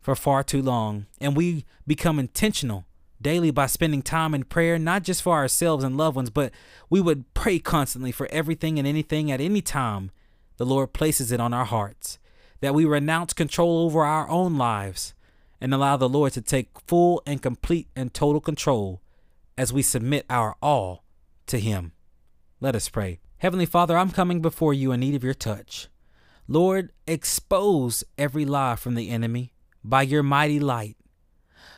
for 0.00 0.14
far 0.14 0.42
too 0.42 0.62
long, 0.62 1.06
and 1.20 1.36
we 1.36 1.64
become 1.86 2.18
intentional 2.18 2.86
daily 3.20 3.50
by 3.50 3.66
spending 3.66 4.02
time 4.02 4.34
in 4.34 4.44
prayer, 4.44 4.78
not 4.78 5.02
just 5.02 5.22
for 5.22 5.32
ourselves 5.32 5.82
and 5.82 5.96
loved 5.96 6.16
ones, 6.16 6.30
but 6.30 6.52
we 6.88 7.00
would 7.00 7.32
pray 7.34 7.58
constantly 7.58 8.12
for 8.12 8.28
everything 8.30 8.78
and 8.78 8.86
anything 8.86 9.30
at 9.32 9.40
any 9.40 9.60
time 9.60 10.10
the 10.58 10.66
Lord 10.66 10.92
places 10.92 11.32
it 11.32 11.40
on 11.40 11.52
our 11.52 11.64
hearts, 11.64 12.18
that 12.60 12.74
we 12.74 12.84
renounce 12.84 13.32
control 13.32 13.84
over 13.84 14.04
our 14.04 14.28
own 14.28 14.56
lives 14.56 15.14
and 15.60 15.74
allow 15.74 15.96
the 15.96 16.08
Lord 16.08 16.32
to 16.34 16.40
take 16.40 16.68
full 16.86 17.22
and 17.26 17.42
complete 17.42 17.88
and 17.96 18.12
total 18.12 18.40
control 18.40 19.00
as 19.58 19.72
we 19.72 19.82
submit 19.82 20.26
our 20.28 20.56
all 20.62 21.02
to 21.46 21.58
Him. 21.58 21.92
Let 22.60 22.76
us 22.76 22.88
pray. 22.88 23.20
Heavenly 23.38 23.66
Father, 23.66 23.98
I'm 23.98 24.10
coming 24.10 24.40
before 24.40 24.72
you 24.72 24.92
in 24.92 25.00
need 25.00 25.14
of 25.14 25.22
your 25.22 25.34
touch. 25.34 25.88
Lord, 26.48 26.90
expose 27.06 28.02
every 28.16 28.46
lie 28.46 28.76
from 28.76 28.94
the 28.94 29.10
enemy 29.10 29.52
by 29.84 30.02
your 30.02 30.22
mighty 30.22 30.58
light 30.58 30.96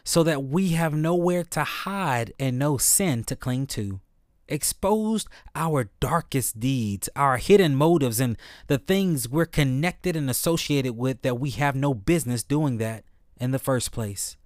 so 0.05 0.23
that 0.23 0.45
we 0.45 0.71
have 0.71 0.95
nowhere 0.95 1.43
to 1.43 1.65
hide 1.65 2.33
and 2.39 2.61
no 2.61 2.77
sin 2.79 3.25
to 3.25 3.35
cling 3.35 3.67
to. 3.67 4.01
Expose 4.47 5.27
our 5.57 5.91
darkest 5.99 6.61
deeds, 6.61 7.09
our 7.17 7.39
hidden 7.39 7.75
motives, 7.75 8.21
and 8.21 8.39
the 8.69 8.79
things 8.79 9.29
we're 9.29 9.45
connected 9.45 10.15
and 10.15 10.31
associated 10.31 10.97
with 10.97 11.23
that 11.23 11.41
we 11.41 11.51
have 11.51 11.75
no 11.75 11.93
business 11.93 12.45
doing 12.45 12.79
that 12.79 13.05
in 13.37 13.51
the 13.51 13.59
first 13.59 13.91
place. 13.91 14.37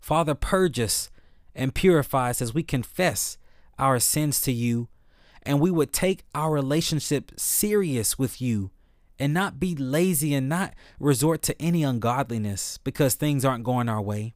Father, 0.00 0.34
purge 0.34 0.78
us 0.78 1.10
and 1.52 1.74
purify 1.74 2.30
us 2.30 2.40
as 2.40 2.54
we 2.54 2.62
confess 2.62 3.38
our 3.76 3.98
sins 3.98 4.40
to 4.42 4.52
you, 4.52 4.88
and 5.46 5.60
we 5.60 5.70
would 5.70 5.92
take 5.92 6.24
our 6.34 6.50
relationship 6.50 7.32
serious 7.36 8.18
with 8.18 8.40
you 8.40 8.70
and 9.18 9.32
not 9.32 9.60
be 9.60 9.74
lazy 9.76 10.34
and 10.34 10.48
not 10.48 10.74
resort 10.98 11.42
to 11.42 11.62
any 11.62 11.82
ungodliness 11.82 12.78
because 12.78 13.14
things 13.14 13.44
aren't 13.44 13.64
going 13.64 13.88
our 13.88 14.02
way. 14.02 14.34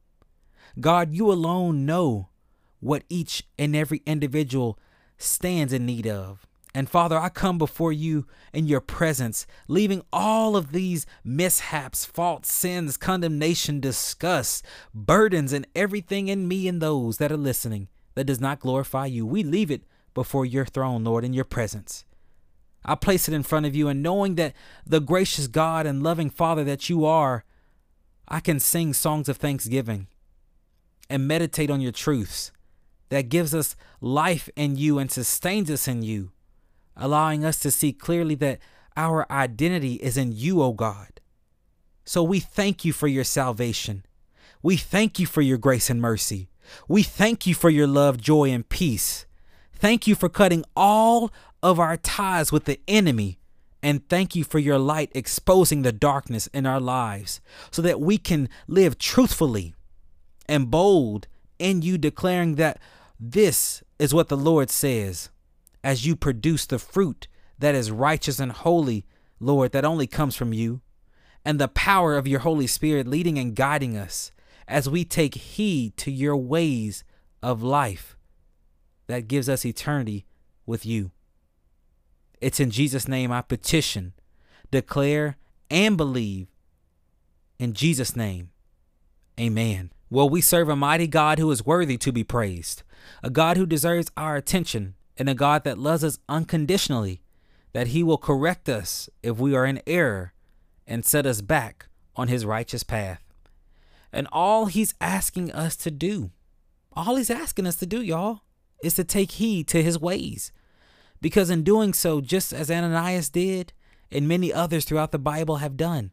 God, 0.81 1.15
you 1.15 1.33
alone 1.33 1.85
know 1.87 2.29
what 2.81 3.05
each 3.09 3.43
and 3.59 3.75
every 3.75 4.03
individual 4.07 4.79
stands 5.17 5.73
in 5.73 5.85
need 5.85 6.07
of. 6.07 6.47
And 6.75 6.89
Father, 6.89 7.19
I 7.19 7.29
come 7.29 7.59
before 7.59 7.93
you 7.93 8.27
in 8.53 8.67
your 8.67 8.81
presence, 8.81 9.47
leaving 9.67 10.03
all 10.13 10.55
of 10.57 10.71
these 10.71 11.07
mishaps, 11.25 12.05
faults, 12.05 12.53
sins, 12.53 12.97
condemnation, 12.97 13.81
disgust, 13.81 14.65
burdens, 14.95 15.53
and 15.53 15.67
everything 15.75 16.29
in 16.29 16.47
me 16.47 16.69
and 16.69 16.81
those 16.81 17.17
that 17.17 17.33
are 17.33 17.39
listening 17.39 17.89
that 18.15 18.25
does 18.25 18.41
not 18.41 18.61
glorify 18.61 19.07
you. 19.07 19.27
We 19.27 19.43
leave 19.43 19.71
it 19.71 19.83
before 20.19 20.45
your 20.45 20.65
throne, 20.65 21.05
Lord, 21.05 21.25
in 21.25 21.33
your 21.33 21.45
presence. 21.45 22.05
I 22.85 22.97
place 22.97 23.29
it 23.29 23.35
in 23.35 23.45
front 23.45 23.67
of 23.67 23.77
you, 23.77 23.87
and 23.87 24.03
knowing 24.03 24.35
that 24.35 24.53
the 24.85 25.01
gracious 25.01 25.47
God 25.47 25.87
and 25.87 26.03
loving 26.03 26.29
Father 26.29 26.65
that 26.65 26.89
you 26.89 27.05
are, 27.05 27.45
I 28.27 28.41
can 28.41 28.59
sing 28.59 28.93
songs 28.95 29.29
of 29.29 29.37
thanksgiving 29.37 30.09
and 31.09 31.29
meditate 31.29 31.71
on 31.71 31.81
your 31.81 31.93
truths 31.93 32.51
that 33.11 33.29
gives 33.29 33.55
us 33.55 33.77
life 34.01 34.51
in 34.57 34.75
you 34.75 34.99
and 34.99 35.09
sustains 35.09 35.71
us 35.71 35.87
in 35.87 36.03
you, 36.03 36.33
allowing 36.97 37.45
us 37.45 37.61
to 37.61 37.71
see 37.71 37.93
clearly 37.93 38.35
that 38.35 38.59
our 38.97 39.25
identity 39.31 39.95
is 39.95 40.17
in 40.17 40.33
you, 40.33 40.61
O 40.61 40.73
God. 40.73 41.21
So 42.05 42.25
we 42.25 42.41
thank 42.41 42.85
you 42.85 42.93
for 42.93 43.07
your 43.07 43.23
salvation. 43.23 44.05
We 44.65 44.77
thank 44.77 45.21
you 45.21 45.27
for 45.27 45.43
your 45.43 45.59
grace 45.59 45.89
and 45.89 46.01
mercy. 46.01 46.49
We 46.89 47.05
thank 47.05 47.47
you 47.47 47.55
for 47.55 47.71
your 47.71 47.87
love, 47.87 48.21
joy, 48.21 48.51
and 48.51 48.69
peace. 48.69 49.27
Thank 49.79 50.07
you 50.07 50.15
for 50.15 50.29
cutting 50.29 50.65
all 50.75 51.31
of 51.63 51.79
our 51.79 51.97
ties 51.97 52.51
with 52.51 52.65
the 52.65 52.81
enemy. 52.89 53.39
And 53.81 54.09
thank 54.09 54.35
you 54.35 54.43
for 54.43 54.59
your 54.59 54.79
light 54.79 55.11
exposing 55.15 55.83
the 55.83 55.93
darkness 55.93 56.49
in 56.49 56.67
our 56.67 56.81
lives 56.81 57.41
so 57.71 57.81
that 57.83 58.01
we 58.01 58.19
can 58.19 58.49
live 58.67 58.99
truthfully 58.99 59.75
and 60.49 60.71
bold 60.71 61.29
in 61.61 61.83
you 61.83 61.97
declaring 61.97 62.57
that 62.57 62.81
this 63.21 63.85
is 63.99 64.13
what 64.13 64.29
the 64.29 64.37
Lord 64.37 64.69
says 64.69 65.31
as 65.85 66.05
you 66.05 66.17
produce 66.17 66.67
the 66.67 66.79
fruit 66.81 67.29
that 67.59 67.77
is 67.77 67.93
righteous 67.93 68.41
and 68.41 68.51
holy, 68.51 69.07
Lord, 69.39 69.73
that 69.73 69.85
only 69.85 70.07
comes 70.09 70.35
from 70.35 70.53
you, 70.53 70.81
and 71.45 71.61
the 71.61 71.69
power 71.69 72.17
of 72.17 72.27
your 72.27 72.41
Holy 72.41 72.67
Spirit 72.67 73.07
leading 73.07 73.39
and 73.39 73.55
guiding 73.55 73.97
us 73.97 74.33
as 74.67 74.89
we 74.89 75.05
take 75.05 75.35
heed 75.35 75.97
to 75.99 76.11
your 76.11 76.37
ways 76.37 77.05
of 77.43 77.63
life 77.63 78.18
that 79.09 79.29
gives 79.29 79.49
us 79.49 79.67
eternity 79.67 80.25
with 80.65 80.87
you. 80.87 81.11
It's 82.41 82.61
in 82.61 82.71
Jesus' 82.71 83.09
name 83.09 83.33
I 83.33 83.43
petition, 83.43 84.13
declare, 84.71 85.37
and 85.71 85.97
believe. 85.97 86.47
In 87.59 87.73
Jesus' 87.73 88.15
name, 88.15 88.51
amen. 89.41 89.91
Well, 90.11 90.29
we 90.29 90.41
serve 90.41 90.69
a 90.69 90.77
mighty 90.77 91.09
God 91.09 91.39
who 91.39 91.51
is 91.51 91.67
worthy 91.67 91.97
to 91.99 92.13
be 92.13 92.23
praised, 92.23 92.83
a 93.23 93.31
God 93.31 93.57
who 93.57 93.67
deserves 93.67 94.11
our 94.17 94.37
attention, 94.37 94.95
and 95.17 95.29
a 95.29 95.35
God 95.35 95.65
that 95.65 95.79
loves 95.79 96.05
us 96.05 96.19
unconditionally, 96.29 97.21
that 97.73 97.89
he 97.89 98.03
will 98.03 98.19
correct 98.19 98.69
us 98.69 99.11
if 99.23 99.39
we 99.39 99.55
are 99.55 99.67
in 99.67 99.83
error 99.87 100.33
and 100.87 101.05
set 101.05 101.27
us 101.27 101.41
back 101.41 101.89
on 102.15 102.29
his 102.29 102.47
righteous 102.47 102.83
path. 102.83 103.23
And 104.13 104.29
all 104.33 104.67
he's 104.67 104.95
asking 105.01 105.53
us 105.53 105.77
to 105.77 105.91
do, 105.91 106.31
all 106.93 107.17
he's 107.17 107.31
asking 107.31 107.67
us 107.67 107.77
to 107.77 107.87
do, 107.87 108.01
y'all, 108.01 108.43
is 108.83 108.95
to 108.95 109.05
take 109.05 109.33
heed 109.33 109.69
to 109.69 109.83
his 109.83 109.99
ways. 109.99 110.53
Because 111.21 111.51
in 111.51 111.63
doing 111.63 111.93
so, 111.93 112.21
just 112.21 112.53
as 112.53 112.71
Ananias 112.71 113.29
did, 113.29 113.73
and 114.11 114.27
many 114.27 114.53
others 114.53 114.85
throughout 114.85 115.13
the 115.13 115.19
Bible 115.19 115.57
have 115.57 115.77
done, 115.77 116.13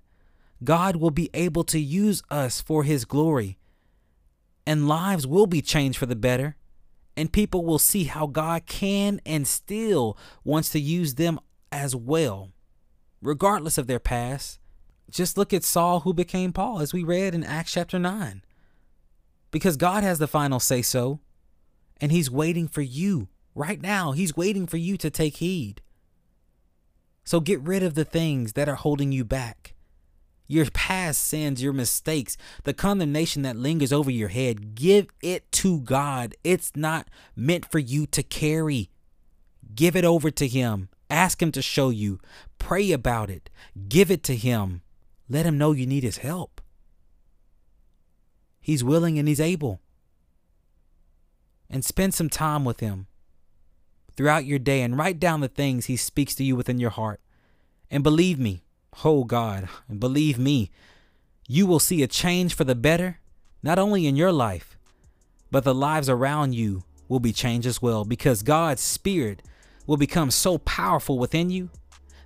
God 0.64 0.96
will 0.96 1.12
be 1.12 1.30
able 1.34 1.64
to 1.66 1.80
use 1.80 2.24
us 2.30 2.62
for 2.62 2.84
his 2.84 3.06
glory 3.06 3.58
and 4.66 4.88
lives 4.88 5.28
will 5.28 5.48
be 5.48 5.62
changed 5.62 5.98
for 5.98 6.06
the 6.06 6.16
better. 6.16 6.56
And 7.18 7.32
people 7.32 7.64
will 7.64 7.80
see 7.80 8.06
how 8.06 8.28
God 8.28 8.66
can 8.66 9.22
and 9.26 9.48
still 9.48 10.18
wants 10.44 10.70
to 10.70 10.80
use 10.80 11.16
them 11.16 11.40
as 11.72 11.96
well, 11.96 12.52
regardless 13.22 13.78
of 13.78 13.88
their 13.88 14.00
past. 14.00 14.60
Just 15.10 15.38
look 15.38 15.54
at 15.54 15.64
Saul, 15.64 16.02
who 16.02 16.14
became 16.14 16.52
Paul, 16.52 16.82
as 16.82 16.94
we 16.94 17.04
read 17.04 17.34
in 17.34 17.44
Acts 17.44 17.72
chapter 17.72 17.98
9. 17.98 18.42
Because 19.52 19.78
God 19.78 20.04
has 20.04 20.20
the 20.20 20.28
final 20.28 20.60
say 20.60 20.82
so, 20.82 21.22
and 22.00 22.12
He's 22.12 22.30
waiting 22.30 22.68
for 22.68 22.82
you 22.82 23.28
right 23.54 23.82
now. 23.82 24.12
He's 24.12 24.36
waiting 24.36 24.68
for 24.68 24.78
you 24.78 24.98
to 24.98 25.10
take 25.10 25.38
heed. 25.38 25.82
So 27.24 27.40
get 27.40 27.60
rid 27.62 27.84
of 27.84 27.96
the 27.96 28.06
things 28.06 28.54
that 28.54 28.70
are 28.70 28.76
holding 28.76 29.12
you 29.12 29.26
back 29.26 29.76
your 30.48 30.70
past 30.72 31.22
sins, 31.22 31.62
your 31.62 31.74
mistakes, 31.74 32.38
the 32.64 32.74
condemnation 32.74 33.42
that 33.44 33.56
lingers 33.56 33.92
over 33.92 34.12
your 34.12 34.30
head, 34.30 34.76
give 34.76 35.08
it 35.22 35.52
to 35.52 35.80
God. 35.82 36.36
It's 36.44 36.72
not 36.76 37.08
meant 37.36 37.70
for 37.72 37.80
you 37.80 38.06
to 38.08 38.24
carry. 38.24 38.90
Give 39.74 39.96
it 39.96 40.06
over 40.06 40.30
to 40.32 40.48
Him. 40.48 40.90
Ask 41.10 41.42
Him 41.42 41.52
to 41.54 41.62
show 41.62 41.90
you. 41.90 42.20
Pray 42.60 42.92
about 42.92 43.30
it. 43.30 43.50
Give 43.88 44.12
it 44.12 44.24
to 44.24 44.36
Him. 44.36 44.82
Let 45.30 45.46
Him 45.46 45.58
know 45.58 45.72
you 45.72 45.86
need 45.86 46.04
His 46.04 46.18
help. 46.18 46.62
He's 48.62 48.84
willing 48.84 49.18
and 49.20 49.28
He's 49.28 49.40
able. 49.40 49.82
And 51.70 51.84
spend 51.84 52.14
some 52.14 52.30
time 52.30 52.64
with 52.64 52.80
Him 52.80 53.08
throughout 54.16 54.46
your 54.46 54.60
day 54.60 54.82
and 54.82 54.98
write 54.98 55.20
down 55.20 55.42
the 55.42 55.48
things 55.48 55.86
He 55.86 55.98
speaks 55.98 56.36
to 56.36 56.44
you 56.44 56.56
within 56.56 56.80
your 56.80 56.92
heart. 56.92 57.20
And 57.90 58.04
believe 58.04 58.40
me, 58.40 58.62
Oh 59.04 59.24
God, 59.26 59.68
believe 60.00 60.40
me, 60.40 60.72
you 61.48 61.68
will 61.68 61.80
see 61.80 62.02
a 62.02 62.08
change 62.08 62.56
for 62.56 62.64
the 62.64 62.76
better, 62.76 63.20
not 63.62 63.78
only 63.78 64.08
in 64.08 64.16
your 64.16 64.32
life, 64.32 64.78
but 65.52 65.64
the 65.64 65.76
lives 65.76 66.10
around 66.10 66.54
you 66.56 66.84
will 67.08 67.20
be 67.20 67.34
changed 67.34 67.68
as 67.68 67.82
well 67.82 68.06
because 68.06 68.42
God's 68.42 68.82
Spirit 68.82 69.42
will 69.86 69.98
become 69.98 70.32
so 70.32 70.58
powerful 70.60 71.20
within 71.20 71.50
you 71.50 71.70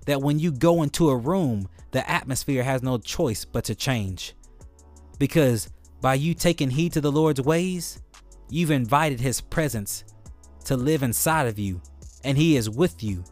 that 0.06 0.22
when 0.22 0.38
you 0.38 0.50
go 0.50 0.82
into 0.82 1.10
a 1.10 1.16
room, 1.16 1.68
the 1.90 2.08
atmosphere 2.08 2.62
has 2.62 2.82
no 2.82 2.98
choice 2.98 3.44
but 3.44 3.64
to 3.64 3.74
change. 3.74 4.34
Because 5.18 5.68
by 6.00 6.14
you 6.14 6.34
taking 6.34 6.70
heed 6.70 6.92
to 6.94 7.00
the 7.00 7.12
Lord's 7.12 7.40
ways, 7.40 8.00
you've 8.50 8.70
invited 8.70 9.20
His 9.20 9.40
presence 9.40 10.04
to 10.64 10.76
live 10.76 11.02
inside 11.02 11.46
of 11.46 11.58
you, 11.58 11.80
and 12.24 12.36
He 12.36 12.56
is 12.56 12.68
with 12.68 13.02
you 13.02 13.24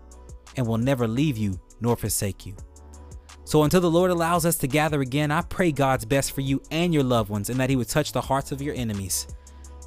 and 0.57 0.67
will 0.67 0.79
never 0.79 1.07
leave 1.07 1.37
you 1.37 1.61
nor 1.81 1.97
forsake 1.97 2.47
you. 2.47 2.57
So 3.45 3.63
until 3.63 3.81
the 3.81 3.91
Lord 3.91 4.11
allows 4.11 4.45
us 4.45 4.59
to 4.59 4.67
gather 4.67 5.01
again, 5.01 5.31
I 5.31 5.41
pray 5.41 5.73
God's 5.73 6.05
best 6.05 6.33
for 6.33 6.43
you 6.43 6.61
and 6.71 6.93
your 6.93 7.03
loved 7.03 7.31
ones 7.31 7.49
and 7.49 7.59
that 7.61 7.71
He 7.71 7.77
would 7.77 7.89
touch 7.89 8.13
the 8.13 8.21
hearts 8.21 8.53
of 8.53 8.61
your 8.61 8.75
enemies 8.75 9.27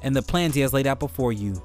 and 0.02 0.16
the 0.16 0.22
plans 0.22 0.54
He 0.54 0.62
has 0.62 0.72
laid 0.72 0.86
out 0.86 0.98
before 0.98 1.32
you. 1.32 1.62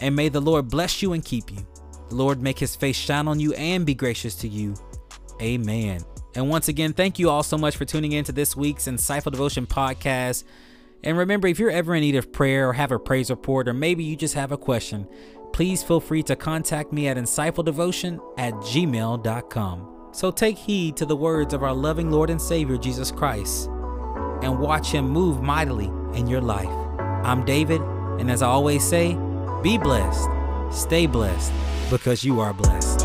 And 0.00 0.14
may 0.14 0.28
the 0.28 0.40
Lord 0.40 0.68
bless 0.68 1.02
you 1.02 1.14
and 1.14 1.24
keep 1.24 1.50
you. 1.50 1.66
The 2.08 2.14
Lord 2.14 2.40
make 2.40 2.58
His 2.58 2.76
face 2.76 2.96
shine 2.96 3.26
on 3.26 3.40
you 3.40 3.52
and 3.54 3.84
be 3.84 3.94
gracious 3.94 4.36
to 4.36 4.48
you. 4.48 4.74
Amen. 5.42 6.02
And 6.36 6.48
once 6.48 6.68
again, 6.68 6.92
thank 6.92 7.18
you 7.18 7.30
all 7.30 7.42
so 7.42 7.58
much 7.58 7.76
for 7.76 7.84
tuning 7.84 8.12
in 8.12 8.22
to 8.24 8.32
this 8.32 8.54
week's 8.54 8.86
Insightful 8.86 9.32
Devotion 9.32 9.66
podcast. 9.66 10.44
And 11.04 11.16
remember, 11.16 11.48
if 11.48 11.58
you're 11.58 11.70
ever 11.70 11.94
in 11.94 12.00
need 12.00 12.16
of 12.16 12.32
prayer 12.32 12.68
or 12.68 12.72
have 12.72 12.92
a 12.92 12.98
praise 12.98 13.30
report, 13.30 13.68
or 13.68 13.74
maybe 13.74 14.02
you 14.02 14.16
just 14.16 14.34
have 14.34 14.52
a 14.52 14.58
question, 14.58 15.06
please 15.52 15.82
feel 15.82 16.00
free 16.00 16.22
to 16.24 16.36
contact 16.36 16.92
me 16.92 17.08
at 17.08 17.16
insightfuldevotion 17.16 18.20
at 18.36 18.52
gmail.com. 18.54 19.94
So 20.12 20.30
take 20.30 20.58
heed 20.58 20.96
to 20.96 21.06
the 21.06 21.16
words 21.16 21.54
of 21.54 21.62
our 21.62 21.74
loving 21.74 22.10
Lord 22.10 22.30
and 22.30 22.40
Savior 22.40 22.76
Jesus 22.76 23.12
Christ 23.12 23.68
and 24.42 24.58
watch 24.58 24.90
Him 24.90 25.08
move 25.08 25.42
mightily 25.42 25.90
in 26.18 26.26
your 26.26 26.40
life. 26.40 26.68
I'm 27.24 27.44
David, 27.44 27.80
and 28.18 28.30
as 28.30 28.42
I 28.42 28.46
always 28.46 28.82
say, 28.82 29.16
be 29.62 29.78
blessed, 29.78 30.28
stay 30.70 31.06
blessed, 31.06 31.52
because 31.90 32.24
you 32.24 32.40
are 32.40 32.52
blessed. 32.52 32.97